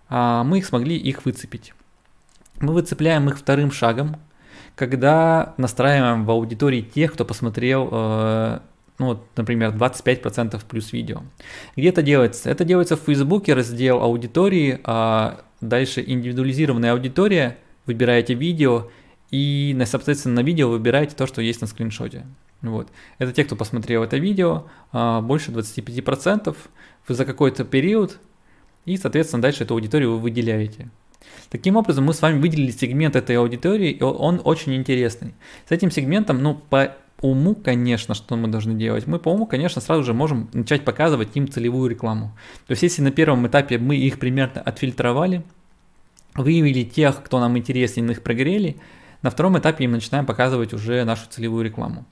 а 0.09 0.44
мы 0.44 0.59
их 0.59 0.66
смогли 0.66 0.96
их 0.96 1.24
выцепить. 1.24 1.72
Мы 2.61 2.73
выцепляем 2.73 3.29
их 3.29 3.38
вторым 3.38 3.73
шагом, 3.73 4.16
когда 4.77 5.55
настраиваем 5.57 6.25
в 6.25 6.31
аудитории 6.31 6.83
тех, 6.83 7.12
кто 7.12 7.25
посмотрел 7.25 7.88
э, 7.90 8.59
ну 8.99 9.07
вот, 9.07 9.27
например, 9.37 9.70
25% 9.70 10.61
плюс 10.68 10.92
видео. 10.92 11.23
Где 11.77 11.88
это 11.88 12.03
делается? 12.03 12.51
Это 12.51 12.64
делается 12.64 12.96
в 12.96 13.01
Фейсбуке, 13.01 13.55
раздел 13.55 14.03
аудитории, 14.03 14.79
а 14.85 15.40
дальше 15.61 16.05
индивидуализированная 16.07 16.92
аудитория– 16.92 17.59
выбираете 17.90 18.35
видео 18.35 18.88
и, 19.31 19.77
соответственно, 19.85 20.37
на 20.37 20.44
видео 20.44 20.68
выбираете 20.68 21.14
то, 21.16 21.27
что 21.27 21.42
есть 21.42 21.61
на 21.61 21.66
скриншоте. 21.66 22.25
Вот. 22.62 22.88
Это 23.18 23.33
те, 23.33 23.44
кто 23.44 23.57
посмотрел 23.57 24.03
это 24.03 24.16
видео, 24.16 24.66
а, 24.92 25.20
больше 25.20 25.51
25% 25.51 26.57
вы 27.09 27.14
за 27.14 27.25
какой-то 27.25 27.64
период, 27.64 28.18
и, 28.85 28.96
соответственно, 28.96 29.42
дальше 29.42 29.64
эту 29.64 29.75
аудиторию 29.75 30.12
вы 30.12 30.18
выделяете. 30.18 30.90
Таким 31.50 31.76
образом, 31.76 32.04
мы 32.04 32.14
с 32.14 32.22
вами 32.22 32.40
выделили 32.40 32.70
сегмент 32.70 33.16
этой 33.16 33.37
аудитории, 33.37 33.90
и 33.90 34.02
он 34.02 34.40
очень 34.44 34.74
интересный. 34.74 35.35
С 35.68 35.72
этим 35.72 35.90
сегментом, 35.90 36.42
ну, 36.42 36.54
по 36.54 36.94
уму, 37.20 37.54
конечно, 37.54 38.14
что 38.14 38.37
мы 38.37 38.48
должны 38.48 38.74
делать? 38.74 39.06
Мы 39.06 39.18
по 39.18 39.30
уму, 39.30 39.46
конечно, 39.46 39.80
сразу 39.80 40.04
же 40.04 40.14
можем 40.14 40.48
начать 40.52 40.85
показывать 40.85 41.30
им 41.35 41.50
целевую 41.50 41.90
рекламу. 41.90 42.37
То 42.66 42.72
есть, 42.72 42.83
если 42.83 43.02
на 43.02 43.11
первом 43.11 43.46
этапе 43.46 43.78
мы 43.78 43.96
их 43.96 44.18
примерно 44.18 44.61
отфильтровали, 44.61 45.42
выявили 46.35 46.85
тех, 46.85 47.22
кто 47.22 47.40
нам 47.40 47.59
интересен, 47.59 48.11
их 48.11 48.22
прогрели, 48.22 48.76
на 49.22 49.30
втором 49.30 49.59
этапе 49.59 49.85
им 49.85 49.92
начинаем 49.92 50.26
показывать 50.26 50.72
уже 50.72 51.04
нашу 51.04 51.28
целевую 51.28 51.64
рекламу. 51.64 52.06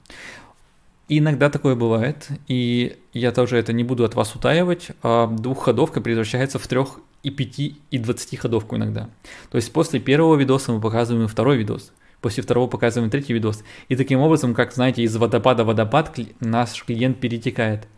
иногда 1.07 1.49
такое 1.49 1.75
бывает, 1.75 2.27
и 2.47 2.97
я 3.13 3.31
тоже 3.31 3.57
это 3.57 3.73
не 3.73 3.83
буду 3.83 4.03
от 4.03 4.13
вас 4.13 4.35
утаивать, 4.35 4.89
а 5.01 5.25
двухходовка 5.25 6.01
превращается 6.01 6.59
в 6.59 6.67
трех 6.67 6.99
и 7.23 7.29
пяти 7.29 7.79
и 7.91 7.97
двадцати 7.97 8.37
ходовку 8.37 8.75
иногда. 8.75 9.09
То 9.51 9.57
есть 9.57 9.71
после 9.73 9.99
первого 9.99 10.35
видоса 10.35 10.71
мы 10.71 10.81
показываем 10.81 11.27
второй 11.27 11.57
видос, 11.57 11.91
после 12.21 12.43
второго 12.43 12.67
показываем 12.67 13.09
третий 13.09 13.33
видос. 13.33 13.63
И 13.87 13.95
таким 13.95 14.19
образом, 14.19 14.53
как 14.53 14.73
знаете, 14.73 15.03
из 15.03 15.15
водопада 15.15 15.63
в 15.63 15.67
водопад 15.67 16.17
наш 16.39 16.83
клиент 16.83 17.19
перетекает– 17.19 17.87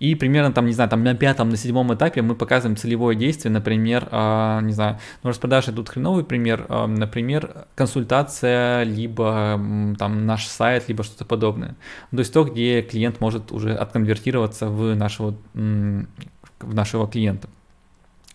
и 0.00 0.14
примерно 0.14 0.50
там, 0.50 0.64
не 0.64 0.72
знаю, 0.72 0.88
там 0.88 1.04
на 1.04 1.14
пятом, 1.14 1.50
на 1.50 1.58
седьмом 1.58 1.94
этапе 1.94 2.22
мы 2.22 2.34
показываем 2.34 2.76
целевое 2.76 3.14
действие, 3.14 3.52
например, 3.52 4.08
э, 4.10 4.60
не 4.62 4.72
знаю, 4.72 4.98
ну 5.22 5.28
распродажи 5.28 5.72
тут 5.72 5.90
хреновый 5.90 6.24
пример, 6.24 6.64
э, 6.70 6.86
например, 6.86 7.66
консультация, 7.74 8.82
либо 8.84 9.60
э, 9.60 9.94
там 9.98 10.24
наш 10.24 10.46
сайт, 10.46 10.88
либо 10.88 11.04
что-то 11.04 11.26
подобное. 11.26 11.76
То 12.10 12.18
есть 12.18 12.32
то, 12.32 12.44
где 12.44 12.80
клиент 12.80 13.20
может 13.20 13.52
уже 13.52 13.74
отконвертироваться 13.74 14.68
в 14.68 14.96
нашего, 14.96 15.36
в 15.52 16.74
нашего 16.74 17.06
клиента 17.06 17.50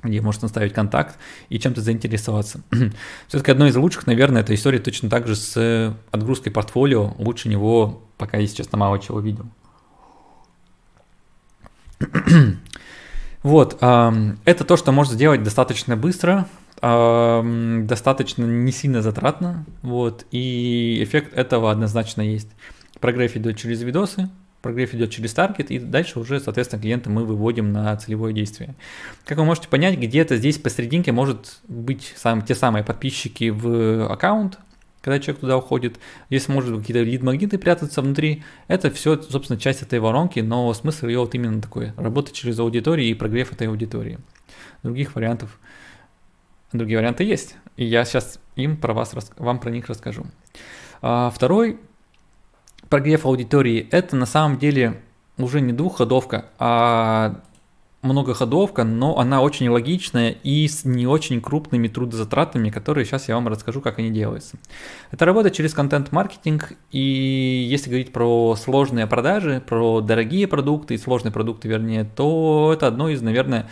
где 0.09 0.21
может 0.21 0.41
наставить 0.41 0.73
контакт 0.73 1.17
и 1.49 1.59
чем-то 1.59 1.81
заинтересоваться. 1.81 2.61
Все-таки 3.27 3.51
одно 3.51 3.67
из 3.67 3.75
лучших, 3.75 4.07
наверное, 4.07 4.41
это 4.41 4.53
история 4.53 4.79
точно 4.79 5.09
так 5.09 5.27
же 5.27 5.35
с 5.35 5.95
отгрузкой 6.11 6.51
портфолио. 6.51 7.13
Лучше 7.17 7.49
него 7.49 8.03
пока, 8.17 8.37
если 8.37 8.57
честно, 8.57 8.77
мало 8.77 8.99
чего 8.99 9.19
видел. 9.19 9.45
вот, 13.43 13.75
это 13.75 14.63
то, 14.65 14.77
что 14.77 14.91
можно 14.91 15.13
сделать 15.13 15.43
достаточно 15.43 15.95
быстро, 15.95 16.47
достаточно 16.81 18.43
не 18.43 18.71
сильно 18.71 19.01
затратно, 19.01 19.65
вот, 19.81 20.25
и 20.31 20.99
эффект 21.01 21.33
этого 21.33 21.71
однозначно 21.71 22.21
есть. 22.21 22.49
Прогресс 22.99 23.35
идет 23.35 23.57
через 23.57 23.81
видосы, 23.81 24.29
прогрев 24.65 24.95
идет 24.95 25.11
через 25.11 25.31
таргет, 25.31 25.69
и 25.69 25.77
дальше 25.77 26.19
уже, 26.19 26.39
соответственно, 26.39 26.81
клиента 26.81 27.07
мы 27.07 27.23
выводим 27.23 27.71
на 27.71 27.95
целевое 27.97 28.33
действие. 28.33 28.73
Как 29.23 29.37
вы 29.37 29.45
можете 29.45 29.67
понять, 29.67 29.95
где-то 29.95 30.37
здесь 30.37 30.57
посерединке 30.57 31.11
может 31.11 31.59
быть 31.67 32.13
сам, 32.15 32.41
те 32.41 32.55
самые 32.55 32.83
подписчики 32.83 33.51
в 33.51 34.11
аккаунт, 34.11 34.57
когда 35.01 35.19
человек 35.19 35.41
туда 35.41 35.57
уходит. 35.57 35.99
Здесь 36.31 36.47
может 36.47 36.75
какие-то 36.75 37.03
лид-магниты 37.03 37.59
прятаться 37.59 38.01
внутри. 38.01 38.41
Это 38.67 38.89
все, 38.89 39.21
собственно, 39.21 39.59
часть 39.59 39.83
этой 39.83 39.99
воронки, 39.99 40.39
но 40.39 40.73
смысл 40.73 41.05
ее 41.05 41.19
вот 41.19 41.35
именно 41.35 41.61
такой. 41.61 41.93
Работать 41.95 42.33
через 42.33 42.57
аудиторию 42.57 43.07
и 43.07 43.13
прогрев 43.13 43.53
этой 43.53 43.67
аудитории. 43.67 44.17
Других 44.81 45.13
вариантов, 45.13 45.59
другие 46.73 46.97
варианты 46.97 47.23
есть. 47.23 47.55
И 47.77 47.85
я 47.85 48.03
сейчас 48.03 48.39
им 48.55 48.77
про 48.77 48.95
вас, 48.95 49.13
вам 49.37 49.59
про 49.59 49.69
них 49.69 49.87
расскажу. 49.89 50.25
А, 51.03 51.29
второй 51.29 51.77
прогрев 52.89 53.25
аудитории– 53.25 53.87
это 53.91 54.15
на 54.15 54.25
самом 54.25 54.57
деле 54.57 55.01
уже 55.37 55.61
не 55.61 55.73
двухходовка, 55.73 56.45
а 56.59 57.41
многоходовка, 58.05 58.83
но 58.83 59.17
она 59.17 59.41
очень 59.41 59.67
логичная 59.67 60.29
и 60.43 60.67
с 60.67 60.85
не 60.85 61.07
очень 61.07 61.41
крупными 61.41 61.87
трудозатратами, 61.87 62.69
которые 62.69 63.05
сейчас 63.05 63.27
я 63.27 63.35
вам 63.35 63.47
расскажу, 63.47 63.81
как 63.81 63.99
они 63.99 64.11
делаются. 64.11 64.57
Это 65.11 65.25
работа 65.25 65.49
через 65.49 65.73
контент-маркетинг, 65.73 66.73
и 66.91 67.67
если 67.69 67.89
говорить 67.89 68.13
про 68.13 68.55
сложные 68.55 69.07
продажи, 69.07 69.61
про 69.65 70.01
дорогие 70.01 70.47
продукты 70.47 70.93
и 70.93 70.97
сложные 70.97 71.31
продукты, 71.31 71.67
вернее, 71.67 72.05
то 72.05 72.71
это 72.73 72.87
одно 72.87 73.09
из, 73.09 73.21
наверное, 73.21 73.67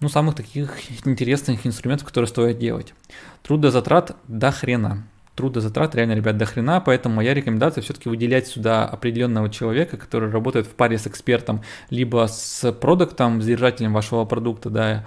ну, 0.00 0.08
самых 0.08 0.34
таких 0.34 0.76
интересных 1.06 1.66
инструментов, 1.66 2.08
которые 2.08 2.28
стоит 2.28 2.58
делать. 2.58 2.94
Трудозатрат 3.42 4.16
до 4.26 4.50
хрена 4.50 5.06
трудозатрат 5.40 5.94
реально, 5.94 6.12
ребят, 6.12 6.36
до 6.36 6.44
хрена, 6.44 6.82
поэтому 6.82 7.14
моя 7.14 7.32
рекомендация 7.32 7.80
все-таки 7.80 8.10
выделять 8.10 8.46
сюда 8.46 8.84
определенного 8.84 9.48
человека, 9.48 9.96
который 9.96 10.30
работает 10.30 10.66
в 10.66 10.70
паре 10.70 10.98
с 10.98 11.06
экспертом, 11.06 11.62
либо 11.88 12.26
с 12.28 12.70
продуктом, 12.72 13.40
с 13.40 13.46
держателем 13.46 13.94
вашего 13.94 14.26
продукта, 14.26 14.68
да, 14.68 15.06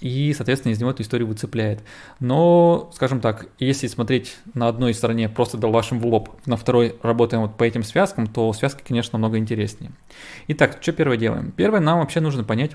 и, 0.00 0.34
соответственно, 0.36 0.72
из 0.72 0.80
него 0.80 0.90
эту 0.90 1.02
историю 1.02 1.26
выцепляет. 1.26 1.82
Но, 2.20 2.90
скажем 2.94 3.20
так, 3.20 3.46
если 3.58 3.86
смотреть 3.86 4.36
на 4.52 4.68
одной 4.68 4.92
стороне 4.92 5.30
просто 5.30 5.56
дал 5.56 5.70
вашим 5.70 6.00
в 6.00 6.06
лоб, 6.06 6.28
на 6.44 6.58
второй 6.58 6.96
работаем 7.02 7.42
вот 7.42 7.56
по 7.56 7.64
этим 7.64 7.82
связкам, 7.82 8.26
то 8.26 8.52
связки, 8.52 8.82
конечно, 8.86 9.18
намного 9.18 9.38
интереснее. 9.38 9.92
Итак, 10.48 10.78
что 10.82 10.92
первое 10.92 11.16
делаем? 11.16 11.50
Первое, 11.52 11.80
нам 11.80 12.00
вообще 12.00 12.20
нужно 12.20 12.44
понять, 12.44 12.72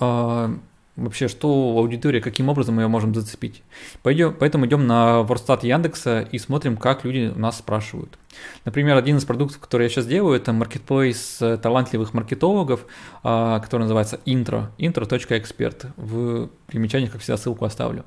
а, 0.00 0.58
вообще, 1.04 1.28
что 1.28 1.48
аудитория, 1.78 2.20
каким 2.20 2.48
образом 2.48 2.76
мы 2.76 2.82
ее 2.82 2.88
можем 2.88 3.14
зацепить. 3.14 3.62
Пойдем, 4.02 4.34
поэтому 4.38 4.66
идем 4.66 4.86
на 4.86 5.22
Ворстат 5.22 5.64
Яндекса 5.64 6.20
и 6.20 6.38
смотрим, 6.38 6.76
как 6.76 7.04
люди 7.04 7.32
нас 7.34 7.58
спрашивают. 7.58 8.18
Например, 8.64 8.96
один 8.96 9.16
из 9.16 9.24
продуктов, 9.24 9.58
который 9.60 9.84
я 9.84 9.88
сейчас 9.88 10.06
делаю, 10.06 10.36
это 10.36 10.52
marketplace 10.52 11.56
талантливых 11.58 12.14
маркетологов, 12.14 12.86
а, 13.22 13.60
который 13.60 13.82
называется 13.82 14.20
Intro, 14.26 14.66
intro.expert. 14.78 15.86
В 15.96 16.48
примечаниях, 16.66 17.12
как 17.12 17.20
всегда, 17.20 17.36
ссылку 17.36 17.64
оставлю. 17.64 18.04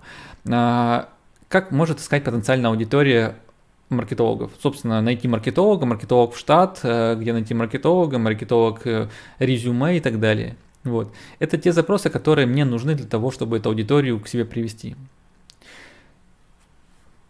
А, 0.49 1.09
как 1.49 1.71
может 1.71 1.99
искать 1.99 2.23
потенциальная 2.23 2.69
аудитория 2.69 3.35
маркетологов. 3.89 4.51
Собственно, 4.61 5.01
найти 5.01 5.27
маркетолога, 5.27 5.85
маркетолог 5.85 6.33
в 6.33 6.37
штат, 6.37 6.79
э, 6.83 7.15
где 7.15 7.33
найти 7.33 7.53
маркетолога, 7.53 8.17
маркетолог 8.17 8.85
э, 8.85 9.07
резюме 9.39 9.97
и 9.97 9.99
так 9.99 10.19
далее. 10.19 10.55
Вот. 10.83 11.13
Это 11.39 11.57
те 11.57 11.71
запросы, 11.71 12.09
которые 12.09 12.45
мне 12.45 12.65
нужны 12.65 12.95
для 12.95 13.07
того, 13.07 13.31
чтобы 13.31 13.57
эту 13.57 13.69
аудиторию 13.69 14.19
к 14.19 14.27
себе 14.27 14.45
привести. 14.45 14.95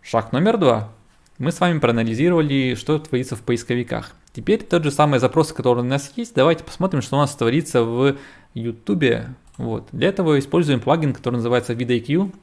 Шаг 0.01 0.31
номер 0.31 0.57
два. 0.57 0.91
Мы 1.37 1.51
с 1.51 1.59
вами 1.59 1.79
проанализировали, 1.79 2.75
что 2.75 2.99
творится 2.99 3.35
в 3.35 3.41
поисковиках. 3.41 4.13
Теперь 4.33 4.63
тот 4.63 4.83
же 4.83 4.91
самый 4.91 5.19
запрос, 5.19 5.53
который 5.53 5.79
у 5.79 5.87
нас 5.87 6.11
есть, 6.15 6.33
давайте 6.35 6.63
посмотрим, 6.63 7.01
что 7.01 7.17
у 7.17 7.19
нас 7.19 7.35
творится 7.35 7.83
в 7.83 8.17
YouTube. 8.53 9.27
Вот. 9.57 9.87
Для 9.91 10.09
этого 10.09 10.39
используем 10.39 10.79
плагин, 10.79 11.13
который 11.13 11.35
называется 11.35 11.73
VidIQ, 11.73 12.33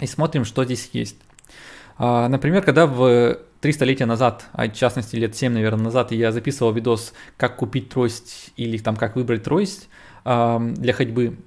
и 0.00 0.06
смотрим, 0.06 0.44
что 0.44 0.64
здесь 0.64 0.90
есть. 0.92 1.16
А, 1.96 2.28
например, 2.28 2.62
когда 2.62 2.86
в 2.86 3.38
300 3.60 3.84
летия 3.84 4.06
назад, 4.06 4.46
а 4.52 4.68
в 4.68 4.74
частности 4.74 5.16
лет 5.16 5.34
7, 5.34 5.52
наверное, 5.52 5.84
назад, 5.84 6.12
я 6.12 6.30
записывал 6.30 6.72
видос, 6.72 7.12
как 7.36 7.56
купить 7.56 7.88
трость 7.88 8.52
или 8.56 8.78
там 8.78 8.96
как 8.96 9.16
выбрать 9.16 9.42
трость, 9.42 9.88
для 10.28 10.92
ходьбы, 10.92 11.38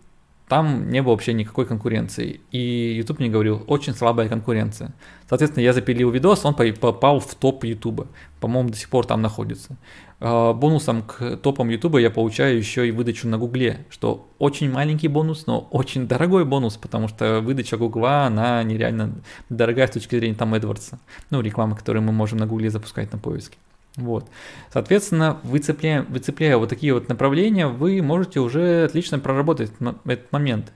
там 0.51 0.89
не 0.89 1.01
было 1.01 1.13
вообще 1.13 1.31
никакой 1.31 1.65
конкуренции. 1.65 2.41
И 2.51 2.93
YouTube 2.97 3.19
мне 3.19 3.29
говорил, 3.29 3.63
очень 3.67 3.93
слабая 3.93 4.27
конкуренция. 4.27 4.93
Соответственно, 5.29 5.63
я 5.63 5.71
запилил 5.71 6.09
видос, 6.09 6.43
он 6.43 6.55
попал 6.55 7.21
в 7.21 7.35
топ 7.35 7.63
YouTube. 7.63 8.07
По-моему, 8.41 8.69
до 8.69 8.75
сих 8.75 8.89
пор 8.89 9.05
там 9.05 9.21
находится. 9.21 9.77
А, 10.19 10.51
бонусом 10.51 11.03
к 11.03 11.37
топам 11.37 11.69
YouTube 11.69 11.99
я 11.99 12.11
получаю 12.11 12.57
еще 12.57 12.85
и 12.85 12.91
выдачу 12.91 13.29
на 13.29 13.37
Гугле, 13.37 13.85
что 13.89 14.27
очень 14.39 14.69
маленький 14.69 15.07
бонус, 15.07 15.47
но 15.47 15.69
очень 15.71 16.05
дорогой 16.05 16.43
бонус, 16.43 16.75
потому 16.75 17.07
что 17.07 17.39
выдача 17.39 17.77
Гугла, 17.77 18.25
она 18.25 18.61
нереально 18.63 19.21
дорогая 19.47 19.87
с 19.87 19.91
точки 19.91 20.17
зрения 20.17 20.35
там 20.35 20.53
AdWords. 20.53 20.95
Ну, 21.29 21.39
реклама, 21.39 21.77
которую 21.77 22.03
мы 22.03 22.11
можем 22.11 22.39
на 22.39 22.45
Гугле 22.45 22.69
запускать 22.69 23.13
на 23.13 23.19
поиске. 23.19 23.57
Вот. 23.97 24.29
Соответственно, 24.71 25.39
выцепляя, 25.43 26.03
выцепляя 26.03 26.57
вот 26.57 26.69
такие 26.69 26.93
вот 26.93 27.09
направления, 27.09 27.67
вы 27.67 28.01
можете 28.01 28.39
уже 28.39 28.85
отлично 28.85 29.19
проработать 29.19 29.71
этот 30.05 30.31
момент. 30.31 30.71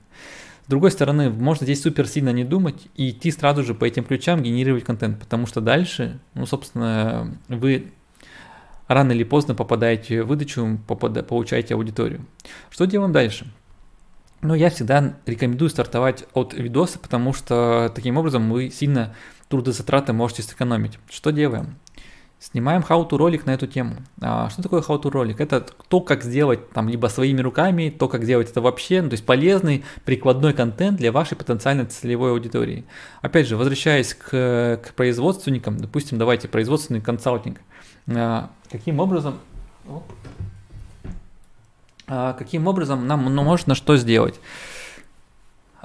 С 0.66 0.68
другой 0.68 0.92
стороны, 0.92 1.30
можно 1.30 1.64
здесь 1.64 1.82
супер 1.82 2.08
сильно 2.08 2.32
не 2.32 2.44
думать 2.44 2.88
и 2.96 3.12
идти 3.12 3.32
сразу 3.32 3.64
же 3.64 3.76
по 3.76 3.86
этим 3.86 4.04
ключам 4.04 4.42
генерировать 4.42 4.84
контент, 4.84 5.20
потому 5.20 5.46
что 5.46 5.62
дальше, 5.62 6.20
ну, 6.34 6.46
собственно, 6.46 7.38
вы 7.48 7.92
рано 8.88 9.12
или 9.12 9.24
поздно 9.24 9.54
попадаете 9.56 10.24
в 10.24 10.28
выдачу, 10.28 10.80
попада, 10.88 11.24
получаете 11.24 11.76
аудиторию. 11.76 12.26
Что 12.70 12.86
делаем 12.86 13.12
дальше? 13.12 13.48
Ну, 14.42 14.54
я 14.54 14.70
всегда 14.70 15.16
рекомендую 15.26 15.70
стартовать 15.70 16.26
от 16.34 16.54
видоса, 16.54 17.00
потому 17.00 17.34
что 17.34 17.92
таким 17.96 18.18
образом 18.18 18.52
вы 18.52 18.70
сильно 18.70 19.16
трудозатраты 19.50 20.14
можете 20.14 20.44
сэкономить. 20.44 21.00
Что 21.10 21.32
делаем? 21.32 21.78
Снимаем 22.52 22.86
how-to 22.88 23.18
ролик 23.18 23.48
на 23.48 23.56
эту 23.56 23.66
тему. 23.66 23.96
А, 24.22 24.50
что 24.52 24.62
такое 24.62 24.82
how-to 24.82 25.10
ролик? 25.10 25.42
Это 25.42 25.66
то, 25.88 26.00
как 26.00 26.24
сделать 26.24 26.70
там 26.70 26.88
либо 26.88 27.08
своими 27.08 27.42
руками, 27.42 27.90
то, 27.90 28.08
как 28.08 28.24
сделать 28.24 28.52
это 28.52 28.62
вообще, 28.62 29.02
ну, 29.02 29.10
то 29.10 29.14
есть 29.16 29.26
полезный 29.26 29.84
прикладной 30.06 30.54
контент 30.54 30.98
для 30.98 31.12
вашей 31.12 31.36
потенциальной 31.36 31.86
целевой 31.86 32.32
аудитории. 32.32 32.86
Опять 33.24 33.48
же, 33.48 33.58
возвращаясь 33.58 34.14
к, 34.14 34.30
к 34.84 34.94
производственникам, 34.96 35.78
допустим, 35.78 36.20
давайте 36.20 36.48
производственный 36.48 37.02
консалтинг. 37.02 37.60
А, 38.08 38.52
каким 38.70 39.00
образом... 39.00 39.40
А, 42.08 42.34
каким 42.34 42.68
образом 42.68 43.08
нам 43.08 43.26
ну, 43.34 43.44
можно 43.44 43.74
что 43.74 43.98
сделать? 43.98 44.40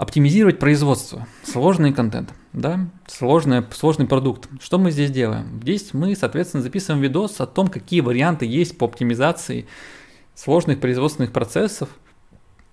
Оптимизировать 0.00 0.58
производство, 0.58 1.26
сложный 1.44 1.92
контент, 1.92 2.32
да, 2.54 2.88
сложный, 3.06 3.62
сложный 3.70 4.06
продукт. 4.06 4.48
Что 4.58 4.78
мы 4.78 4.92
здесь 4.92 5.10
делаем? 5.10 5.60
Здесь 5.60 5.92
мы, 5.92 6.16
соответственно, 6.16 6.62
записываем 6.62 7.02
видос 7.02 7.38
о 7.38 7.46
том, 7.46 7.68
какие 7.68 8.00
варианты 8.00 8.46
есть 8.46 8.78
по 8.78 8.86
оптимизации 8.86 9.66
сложных 10.34 10.80
производственных 10.80 11.32
процессов. 11.32 11.90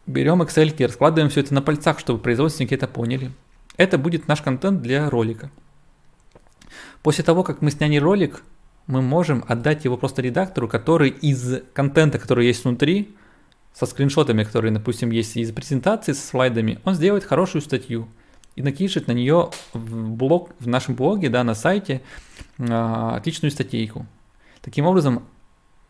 Берем 0.06 0.42
Excel 0.42 0.74
раскладываем 0.86 1.30
все 1.30 1.42
это 1.42 1.54
на 1.54 1.62
пальцах, 1.62 2.00
чтобы 2.00 2.22
производственники 2.22 2.76
это 2.76 2.88
поняли. 2.88 3.34
Это 3.76 3.98
будет 3.98 4.30
наш 4.30 4.42
контент 4.42 4.82
для 4.82 5.10
ролика. 5.10 5.52
После 7.04 7.26
того, 7.26 7.44
как 7.44 7.62
мы 7.62 7.72
сняли 7.72 7.98
ролик, 7.98 8.42
мы 8.86 9.02
можем 9.02 9.44
отдать 9.50 9.84
его 9.84 9.98
просто 9.98 10.22
редактору, 10.22 10.70
который 10.70 11.10
из 11.10 11.62
контента, 11.74 12.20
который 12.20 12.48
есть 12.48 12.64
внутри, 12.64 13.18
со 13.78 13.86
скриншотами, 13.86 14.44
которые, 14.44 14.72
допустим, 14.72 15.12
есть 15.12 15.38
из 15.38 15.52
презентации, 15.52 16.14
со 16.14 16.26
слайдами, 16.26 16.80
он 16.84 16.96
сделает 16.96 17.24
хорошую 17.24 17.62
статью 17.62 18.08
и 18.56 18.64
напишет 18.64 19.08
на 19.08 19.12
нее 19.12 19.52
в, 19.74 20.10
блог, 20.10 20.50
в 20.60 20.68
нашем 20.68 20.96
блоге, 20.96 21.30
да, 21.30 21.44
на 21.44 21.54
сайте 21.54 22.02
э, 22.58 22.64
отличную 22.66 23.52
статейку. 23.52 24.08
Таким 24.62 24.88
образом, 24.88 25.28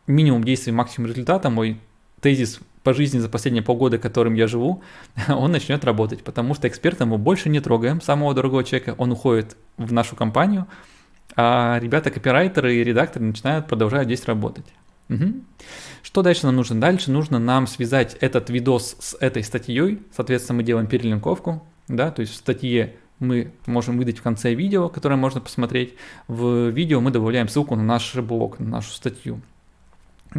минимум 0.06 0.44
действий, 0.44 0.70
максимум 0.70 1.08
результата, 1.10 1.48
мой 1.48 1.80
тезис 2.20 2.60
по 2.82 2.92
жизни 2.92 3.20
за 3.20 3.30
последние 3.30 3.62
полгода, 3.62 3.96
которым 3.96 4.34
я 4.34 4.48
живу, 4.48 4.82
он 5.28 5.50
начнет 5.50 5.82
работать, 5.82 6.22
потому 6.22 6.54
что 6.54 6.68
экспертом 6.68 7.08
мы 7.08 7.16
больше 7.16 7.48
не 7.48 7.60
трогаем 7.60 8.02
самого 8.02 8.34
дорогого 8.34 8.64
человека, 8.64 8.96
он 8.98 9.12
уходит 9.12 9.56
в 9.78 9.94
нашу 9.94 10.14
компанию, 10.14 10.66
а 11.36 11.78
ребята, 11.80 12.10
копирайтеры 12.10 12.76
и 12.76 12.84
редакторы 12.84 13.24
начинают 13.24 13.66
продолжать 13.66 14.08
здесь 14.08 14.26
работать. 14.26 14.66
Угу. 15.08 15.34
Что 16.02 16.22
дальше 16.22 16.46
нам 16.46 16.56
нужно? 16.56 16.80
Дальше 16.80 17.10
нужно 17.10 17.38
нам 17.38 17.66
связать 17.66 18.16
этот 18.20 18.50
видос 18.50 18.96
с 18.98 19.16
этой 19.20 19.42
статьей. 19.42 20.00
Соответственно, 20.14 20.58
мы 20.58 20.62
делаем 20.62 20.86
перелинковку. 20.86 21.62
Да, 21.88 22.10
то 22.10 22.20
есть 22.20 22.32
в 22.32 22.36
статье 22.36 22.96
мы 23.18 23.52
можем 23.66 23.98
выдать 23.98 24.18
в 24.18 24.22
конце 24.22 24.54
видео, 24.54 24.88
которое 24.88 25.16
можно 25.16 25.40
посмотреть. 25.40 25.94
В 26.28 26.68
видео 26.68 27.00
мы 27.00 27.10
добавляем 27.10 27.48
ссылку 27.48 27.74
на 27.74 27.82
наш 27.82 28.14
блог, 28.16 28.58
на 28.60 28.66
нашу 28.66 28.90
статью. 28.90 29.40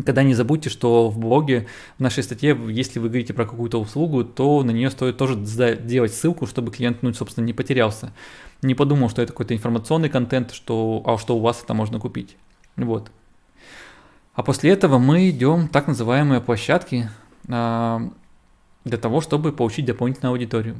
Когда 0.05 0.21
не 0.21 0.35
забудьте, 0.35 0.69
что 0.69 1.09
в 1.09 1.17
блоге, 1.17 1.67
в 1.97 1.99
нашей 1.99 2.21
статье, 2.21 2.55
если 2.69 2.99
вы 2.99 3.07
говорите 3.09 3.33
про 3.33 3.45
какую-то 3.45 3.81
услугу, 3.81 4.23
то 4.23 4.61
на 4.63 4.69
нее 4.69 4.91
стоит 4.91 5.17
тоже 5.17 5.35
делать 5.35 6.13
ссылку, 6.13 6.45
чтобы 6.45 6.71
клиент, 6.71 7.01
ну, 7.01 7.11
собственно, 7.13 7.45
не 7.45 7.53
потерялся. 7.53 8.13
Не 8.61 8.75
подумал, 8.75 9.09
что 9.09 9.23
это 9.23 9.33
какой-то 9.33 9.55
информационный 9.55 10.09
контент, 10.09 10.51
что, 10.51 11.01
а 11.05 11.17
что 11.17 11.37
у 11.37 11.39
вас 11.39 11.63
это 11.63 11.73
можно 11.73 11.99
купить. 11.99 12.37
Вот. 12.75 13.11
А 14.39 14.41
после 14.41 14.71
этого 14.71 14.99
мы 14.99 15.29
идем 15.31 15.67
так 15.67 15.87
называемые 15.87 16.39
площадки 16.39 17.09
а, 17.49 18.09
для 18.85 18.97
того, 18.97 19.19
чтобы 19.19 19.51
получить 19.51 19.83
дополнительную 19.85 20.31
аудиторию. 20.31 20.77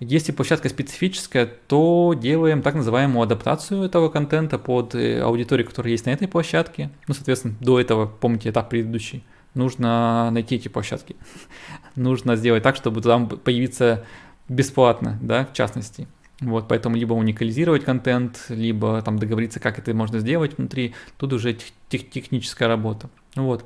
Если 0.00 0.32
площадка 0.32 0.70
специфическая, 0.70 1.44
то 1.44 2.14
делаем 2.18 2.62
так 2.62 2.74
называемую 2.74 3.22
адаптацию 3.22 3.82
этого 3.82 4.08
контента 4.08 4.58
под 4.58 4.94
э, 4.94 5.20
аудиторию, 5.20 5.66
которая 5.66 5.90
есть 5.90 6.06
на 6.06 6.10
этой 6.10 6.26
площадке. 6.26 6.88
Ну, 7.06 7.12
соответственно, 7.12 7.54
до 7.60 7.78
этого, 7.78 8.06
помните, 8.06 8.48
этап 8.48 8.70
предыдущий. 8.70 9.24
Нужно 9.52 10.30
найти 10.30 10.54
эти 10.54 10.68
площадки. 10.68 11.16
Нужно 11.96 12.34
сделать 12.36 12.62
так, 12.62 12.76
чтобы 12.76 13.02
там 13.02 13.28
появиться 13.28 14.06
бесплатно, 14.48 15.18
да, 15.20 15.44
в 15.44 15.52
частности. 15.52 16.08
Вот, 16.40 16.68
поэтому 16.68 16.96
либо 16.96 17.14
уникализировать 17.14 17.84
контент, 17.84 18.44
либо 18.50 19.00
там 19.02 19.18
договориться, 19.18 19.58
как 19.58 19.78
это 19.78 19.94
можно 19.94 20.18
сделать 20.18 20.58
внутри. 20.58 20.94
Тут 21.16 21.32
уже 21.32 21.56
тех, 21.88 22.10
техническая 22.10 22.68
работа. 22.68 23.08
Вот. 23.34 23.64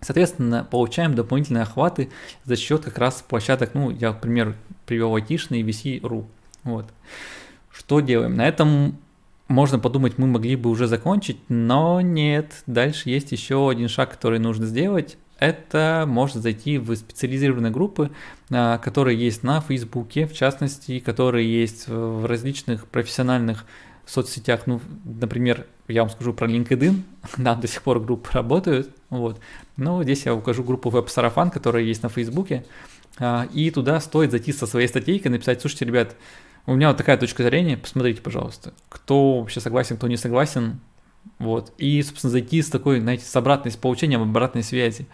Соответственно, 0.00 0.66
получаем 0.68 1.14
дополнительные 1.14 1.62
охваты 1.62 2.10
за 2.44 2.56
счет 2.56 2.84
как 2.84 2.98
раз 2.98 3.24
площадок, 3.26 3.74
ну, 3.74 3.90
я, 3.90 4.12
к 4.12 4.20
примеру, 4.20 4.54
привел 4.84 5.14
айтишный 5.14 5.62
VC.ru. 5.62 6.26
Вот. 6.64 6.86
Что 7.70 8.00
делаем? 8.00 8.36
На 8.36 8.46
этом 8.46 8.98
можно 9.48 9.78
подумать, 9.78 10.18
мы 10.18 10.26
могли 10.26 10.56
бы 10.56 10.70
уже 10.70 10.88
закончить, 10.88 11.38
но 11.48 12.00
нет. 12.00 12.64
Дальше 12.66 13.10
есть 13.10 13.30
еще 13.30 13.70
один 13.70 13.88
шаг, 13.88 14.10
который 14.10 14.40
нужно 14.40 14.66
сделать. 14.66 15.16
Это 15.38 16.04
можно 16.06 16.40
зайти 16.40 16.78
в 16.78 16.94
специализированные 16.94 17.70
группы, 17.70 18.10
а, 18.50 18.78
которые 18.78 19.18
есть 19.18 19.42
на 19.42 19.60
Фейсбуке, 19.60 20.26
в 20.26 20.32
частности, 20.32 20.98
которые 20.98 21.46
есть 21.50 21.88
в 21.88 22.24
различных 22.26 22.86
профессиональных 22.86 23.66
соцсетях. 24.06 24.62
Ну, 24.66 24.80
например, 25.04 25.66
я 25.88 26.02
вам 26.02 26.10
скажу 26.10 26.32
про 26.32 26.48
LinkedIn, 26.48 27.02
да, 27.36 27.54
до 27.54 27.68
сих 27.68 27.82
пор 27.82 28.00
группы 28.00 28.30
работают, 28.32 28.90
вот. 29.10 29.40
Но 29.76 30.02
здесь 30.02 30.24
я 30.24 30.34
укажу 30.34 30.64
группу 30.64 30.88
веб-сарафан, 30.88 31.50
которая 31.50 31.82
есть 31.82 32.02
на 32.02 32.08
Фейсбуке, 32.08 32.64
а, 33.18 33.46
и 33.52 33.70
туда 33.70 34.00
стоит 34.00 34.30
зайти 34.30 34.52
со 34.52 34.66
своей 34.66 34.88
статейкой, 34.88 35.30
написать, 35.30 35.60
слушайте, 35.60 35.84
ребят, 35.84 36.16
у 36.66 36.74
меня 36.74 36.88
вот 36.88 36.96
такая 36.96 37.16
точка 37.16 37.44
зрения, 37.44 37.76
посмотрите, 37.76 38.20
пожалуйста, 38.20 38.72
кто 38.88 39.40
вообще 39.40 39.60
согласен, 39.60 39.96
кто 39.96 40.08
не 40.08 40.16
согласен, 40.16 40.80
вот, 41.38 41.72
и, 41.78 42.02
собственно, 42.02 42.30
зайти 42.30 42.62
с 42.62 42.68
такой, 42.68 43.00
знаете, 43.00 43.24
с 43.24 43.36
обратной, 43.36 43.70
с 43.70 43.76
получением 43.76 44.22
обратной 44.22 44.62
связи. 44.62 45.06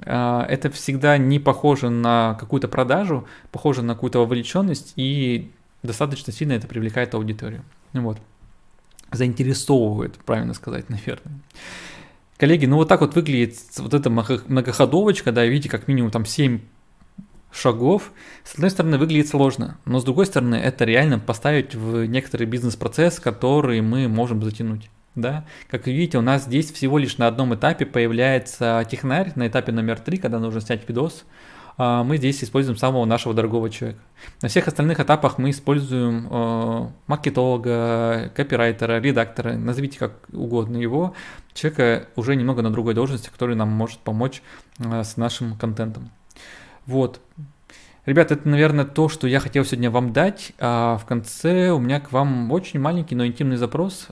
А, 0.00 0.44
это 0.48 0.70
всегда 0.70 1.18
не 1.18 1.38
похоже 1.38 1.90
на 1.90 2.36
какую-то 2.40 2.68
продажу, 2.68 3.26
похоже 3.50 3.82
на 3.82 3.94
какую-то 3.94 4.20
вовлеченность, 4.20 4.92
и 4.96 5.50
достаточно 5.82 6.32
сильно 6.32 6.52
это 6.52 6.66
привлекает 6.66 7.14
аудиторию. 7.14 7.62
Вот. 7.92 8.18
Заинтересовывает, 9.10 10.16
правильно 10.24 10.54
сказать, 10.54 10.88
наверное. 10.88 11.40
Коллеги, 12.36 12.66
ну 12.66 12.76
вот 12.76 12.88
так 12.88 13.00
вот 13.00 13.14
выглядит 13.14 13.56
вот 13.78 13.94
эта 13.94 14.10
многоходовочка, 14.10 15.32
да, 15.32 15.44
видите, 15.44 15.68
как 15.68 15.88
минимум 15.88 16.10
там 16.10 16.24
7 16.24 16.60
шагов. 17.50 18.12
С 18.44 18.54
одной 18.54 18.70
стороны, 18.70 18.98
выглядит 18.98 19.28
сложно, 19.28 19.78
но 19.84 19.98
с 19.98 20.04
другой 20.04 20.26
стороны, 20.26 20.54
это 20.54 20.84
реально 20.84 21.18
поставить 21.18 21.74
в 21.74 22.04
некоторый 22.04 22.46
бизнес-процесс, 22.46 23.18
который 23.18 23.80
мы 23.80 24.08
можем 24.08 24.42
затянуть. 24.42 24.88
Да? 25.20 25.44
Как 25.68 25.88
видите, 25.88 26.16
у 26.18 26.22
нас 26.22 26.44
здесь 26.44 26.70
всего 26.70 26.96
лишь 26.96 27.18
на 27.18 27.26
одном 27.26 27.54
этапе 27.54 27.86
появляется 27.86 28.86
технарь, 28.88 29.32
на 29.34 29.48
этапе 29.48 29.72
номер 29.72 29.98
три, 29.98 30.18
когда 30.18 30.38
нужно 30.38 30.60
снять 30.60 30.88
видос, 30.88 31.24
а, 31.76 32.04
мы 32.04 32.16
здесь 32.16 32.42
используем 32.42 32.76
самого 32.76 33.04
нашего 33.04 33.34
дорогого 33.34 33.68
человека. 33.70 34.00
На 34.42 34.48
всех 34.48 34.68
остальных 34.68 34.98
этапах 34.98 35.38
мы 35.38 35.50
используем 35.50 36.28
э, 36.28 36.88
маркетолога, 37.06 38.32
копирайтера, 38.34 39.00
редактора, 39.00 39.52
назовите 39.52 39.98
как 39.98 40.12
угодно 40.32 40.76
его, 40.76 41.14
человека 41.54 42.08
уже 42.16 42.34
немного 42.34 42.62
на 42.62 42.70
другой 42.70 42.94
должности, 42.94 43.28
который 43.28 43.54
нам 43.54 43.68
может 43.68 44.00
помочь 44.00 44.42
э, 44.80 45.04
с 45.04 45.16
нашим 45.16 45.56
контентом. 45.56 46.10
Вот. 46.86 47.20
Ребята, 48.06 48.34
это, 48.34 48.48
наверное, 48.48 48.84
то, 48.84 49.08
что 49.08 49.28
я 49.28 49.38
хотел 49.38 49.64
сегодня 49.64 49.90
вам 49.90 50.12
дать. 50.12 50.52
А 50.58 50.96
в 50.96 51.04
конце 51.04 51.70
у 51.70 51.78
меня 51.78 52.00
к 52.00 52.10
вам 52.10 52.50
очень 52.50 52.80
маленький, 52.80 53.14
но 53.14 53.26
интимный 53.26 53.56
запрос. 53.56 54.08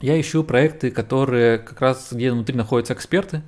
Я 0.00 0.20
ищу 0.20 0.44
проекты, 0.44 0.90
которые 0.90 1.58
как 1.58 1.80
раз 1.80 2.12
где 2.12 2.30
внутри 2.30 2.54
находятся 2.54 2.94
эксперты, 2.94 3.42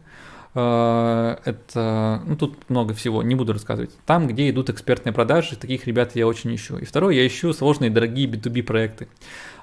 Э, 0.55 1.37
это, 1.45 2.23
ну 2.27 2.37
тут 2.37 2.69
много 2.69 2.95
всего, 2.95 3.23
не 3.23 3.35
буду 3.35 3.53
рассказывать. 3.53 3.91
Там, 4.07 4.27
где 4.27 4.51
идут 4.51 4.71
экспертные 4.71 5.13
продажи, 5.13 5.57
таких 5.57 5.87
ребят 5.87 6.17
я 6.17 6.27
очень 6.27 6.55
ищу. 6.55 6.79
И 6.79 6.85
второе, 6.85 7.15
я 7.15 7.27
ищу 7.27 7.53
сложные, 7.53 7.91
дорогие 7.91 8.29
B2B 8.29 8.63
проекты. 8.63 9.09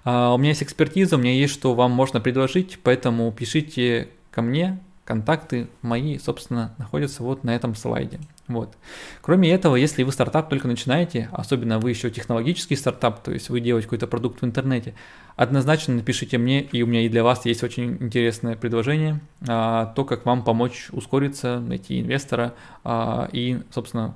А, 0.04 0.34
у 0.34 0.38
меня 0.38 0.50
есть 0.50 0.64
экспертиза, 0.64 1.16
у 1.16 1.20
меня 1.20 1.34
есть, 1.34 1.54
что 1.54 1.74
вам 1.74 1.92
можно 1.92 2.22
предложить, 2.22 2.80
поэтому 2.84 3.32
пишите 3.32 4.10
ко 4.32 4.42
мне, 4.42 4.80
контакты 5.04 5.68
мои, 5.82 6.18
собственно, 6.18 6.74
находятся 6.78 7.24
вот 7.24 7.44
на 7.44 7.56
этом 7.56 7.76
слайде. 7.76 8.20
Вот. 8.48 8.78
Кроме 9.22 9.52
этого, 9.52 9.76
если 9.76 10.04
вы 10.04 10.12
стартап 10.12 10.50
только 10.50 10.68
начинаете, 10.68 11.30
особенно 11.32 11.80
вы 11.80 11.90
еще 11.90 12.12
технологический 12.12 12.76
стартап, 12.76 13.24
то 13.24 13.32
есть 13.32 13.50
вы 13.50 13.60
делаете 13.60 13.88
какой-то 13.88 14.06
продукт 14.06 14.42
в 14.42 14.46
интернете, 14.46 14.94
однозначно 15.36 15.96
напишите 15.96 16.38
мне, 16.38 16.62
и 16.62 16.84
у 16.84 16.86
меня 16.86 17.02
и 17.02 17.10
для 17.10 17.24
вас 17.24 17.46
есть 17.46 17.64
очень 17.64 17.98
интересное 18.00 18.56
предложение, 18.56 19.20
а, 19.48 19.88
то, 19.96 20.06
как 20.06 20.26
вам 20.26 20.44
помочь 20.44 20.90
ускориться, 20.92 21.60
найти 21.60 22.00
инвестора 22.02 22.54
а, 22.84 23.30
и, 23.32 23.62
собственно, 23.72 24.16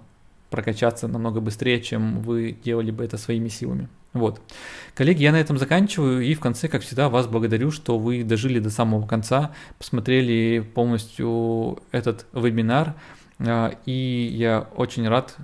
прокачаться 0.51 1.07
намного 1.07 1.41
быстрее, 1.41 1.81
чем 1.81 2.21
вы 2.21 2.55
делали 2.63 2.91
бы 2.91 3.03
это 3.03 3.17
своими 3.17 3.47
силами. 3.47 3.87
Вот. 4.13 4.41
Коллеги, 4.95 5.21
я 5.21 5.31
на 5.31 5.39
этом 5.39 5.57
заканчиваю 5.59 6.21
и 6.21 6.33
в 6.33 6.39
конце, 6.39 6.67
как 6.67 6.81
всегда, 6.81 7.09
вас 7.09 7.27
благодарю, 7.27 7.69
что 7.69 7.99
вы 7.99 8.23
дожили 8.23 8.59
до 8.59 8.71
самого 8.71 9.05
конца, 9.05 9.51
посмотрели 9.77 10.59
полностью 10.59 11.79
этот 11.91 12.25
вебинар. 12.33 12.95
А, 13.39 13.73
и 13.86 14.30
я 14.32 14.67
очень 14.75 15.08
рад, 15.08 15.38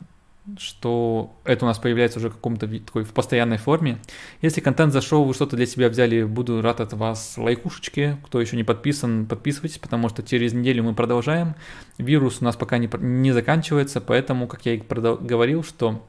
что 0.57 1.35
это 1.43 1.65
у 1.65 1.67
нас 1.67 1.79
появляется 1.79 2.19
уже 2.19 2.29
в 2.29 2.35
каком-то 2.35 2.67
такой 2.67 3.03
в 3.03 3.13
постоянной 3.13 3.57
форме. 3.57 3.99
Если 4.41 4.61
контент 4.61 4.93
зашел, 4.93 5.23
вы 5.23 5.33
что-то 5.33 5.55
для 5.55 5.65
себя 5.65 5.89
взяли, 5.89 6.23
буду 6.23 6.61
рад 6.61 6.81
от 6.81 6.93
вас 6.93 7.35
лайкушечки. 7.37 8.17
Кто 8.25 8.39
еще 8.39 8.55
не 8.55 8.63
подписан, 8.63 9.25
подписывайтесь, 9.25 9.79
потому 9.79 10.09
что 10.09 10.23
через 10.23 10.53
неделю 10.53 10.83
мы 10.83 10.93
продолжаем. 10.93 11.55
Вирус 11.97 12.41
у 12.41 12.45
нас 12.45 12.55
пока 12.55 12.77
не, 12.77 12.89
не 12.99 13.31
заканчивается, 13.31 14.01
поэтому, 14.01 14.47
как 14.47 14.65
я 14.65 14.75
и 14.75 14.77
говорил, 14.77 15.63
что 15.63 16.05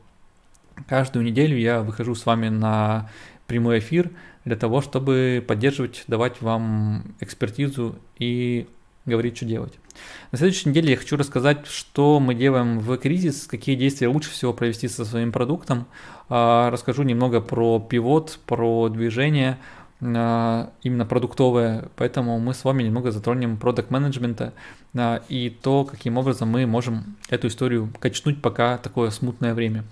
каждую 0.87 1.25
неделю 1.25 1.57
я 1.57 1.83
выхожу 1.83 2.14
с 2.14 2.27
вами 2.27 2.49
на 2.49 3.11
прямой 3.46 3.79
эфир 3.79 4.11
для 4.44 4.57
того, 4.57 4.83
чтобы 4.83 5.42
поддерживать, 5.46 6.05
давать 6.09 6.42
вам 6.42 7.14
экспертизу 7.20 7.96
и 8.18 8.68
говорить, 9.07 9.37
что 9.37 9.46
делать. 9.46 9.79
На 10.32 10.38
следующей 10.38 10.68
неделе 10.68 10.90
я 10.90 10.96
хочу 10.96 11.16
рассказать, 11.16 11.66
что 11.66 12.20
мы 12.20 12.35
делаем 12.35 12.78
в 12.78 12.96
кризис, 12.98 13.46
какие 13.46 13.76
действия 13.76 14.09
лучше 14.09 14.30
всего 14.30 14.52
провести 14.52 14.88
со 14.88 15.04
своим 15.04 15.32
продуктом. 15.32 15.87
А, 16.28 16.70
расскажу 16.70 17.04
немного 17.04 17.40
про 17.40 17.78
пивот, 17.78 18.38
про 18.46 18.88
движение, 18.88 19.59
а, 20.00 20.70
именно 20.82 21.06
продуктовое, 21.06 21.88
поэтому 21.96 22.38
мы 22.38 22.54
с 22.54 22.64
вами 22.64 22.82
немного 22.82 23.12
затронем 23.12 23.56
продукт 23.56 23.90
менеджмента 23.90 24.52
а, 24.94 25.22
и 25.28 25.50
то, 25.50 25.85
каким 25.85 26.18
образом 26.18 26.48
мы 26.48 26.66
можем 26.66 27.16
эту 27.28 27.48
историю 27.48 27.92
качнуть 28.00 28.42
пока 28.42 28.78
такое 28.78 29.11
смутное 29.11 29.54
время. 29.54 29.85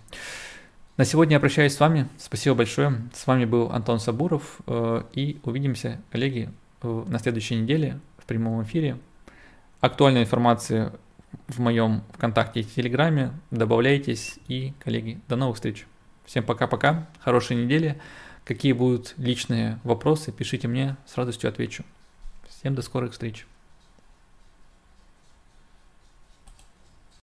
На 0.96 1.04
сегодня 1.04 1.34
я 1.34 1.40
прощаюсь 1.40 1.74
с 1.74 1.80
вами. 1.80 2.08
Спасибо 2.18 2.54
большое. 2.54 3.02
С 3.14 3.26
вами 3.26 3.46
был 3.46 3.72
Антон 3.72 3.98
Сабуров. 3.98 4.60
И 5.12 5.40
увидимся, 5.42 6.00
коллеги, 6.12 6.50
на 6.84 7.18
следующей 7.18 7.56
неделе 7.56 7.98
в 8.16 8.26
прямом 8.26 8.62
эфире. 8.62 8.96
Актуальная 9.84 10.22
информация 10.22 10.94
в 11.46 11.58
моем 11.58 12.04
ВКонтакте 12.14 12.60
и 12.60 12.64
Телеграме. 12.64 13.32
Добавляйтесь. 13.50 14.38
И, 14.48 14.72
коллеги, 14.82 15.20
до 15.28 15.36
новых 15.36 15.56
встреч. 15.56 15.86
Всем 16.24 16.42
пока-пока. 16.42 17.06
Хорошей 17.20 17.62
недели. 17.62 18.00
Какие 18.46 18.72
будут 18.72 19.12
личные 19.18 19.78
вопросы, 19.84 20.32
пишите 20.32 20.68
мне, 20.68 20.96
с 21.04 21.18
радостью 21.18 21.50
отвечу. 21.50 21.84
Всем 22.48 22.74
до 22.74 22.80
скорых 22.80 23.12
встреч. 23.12 23.46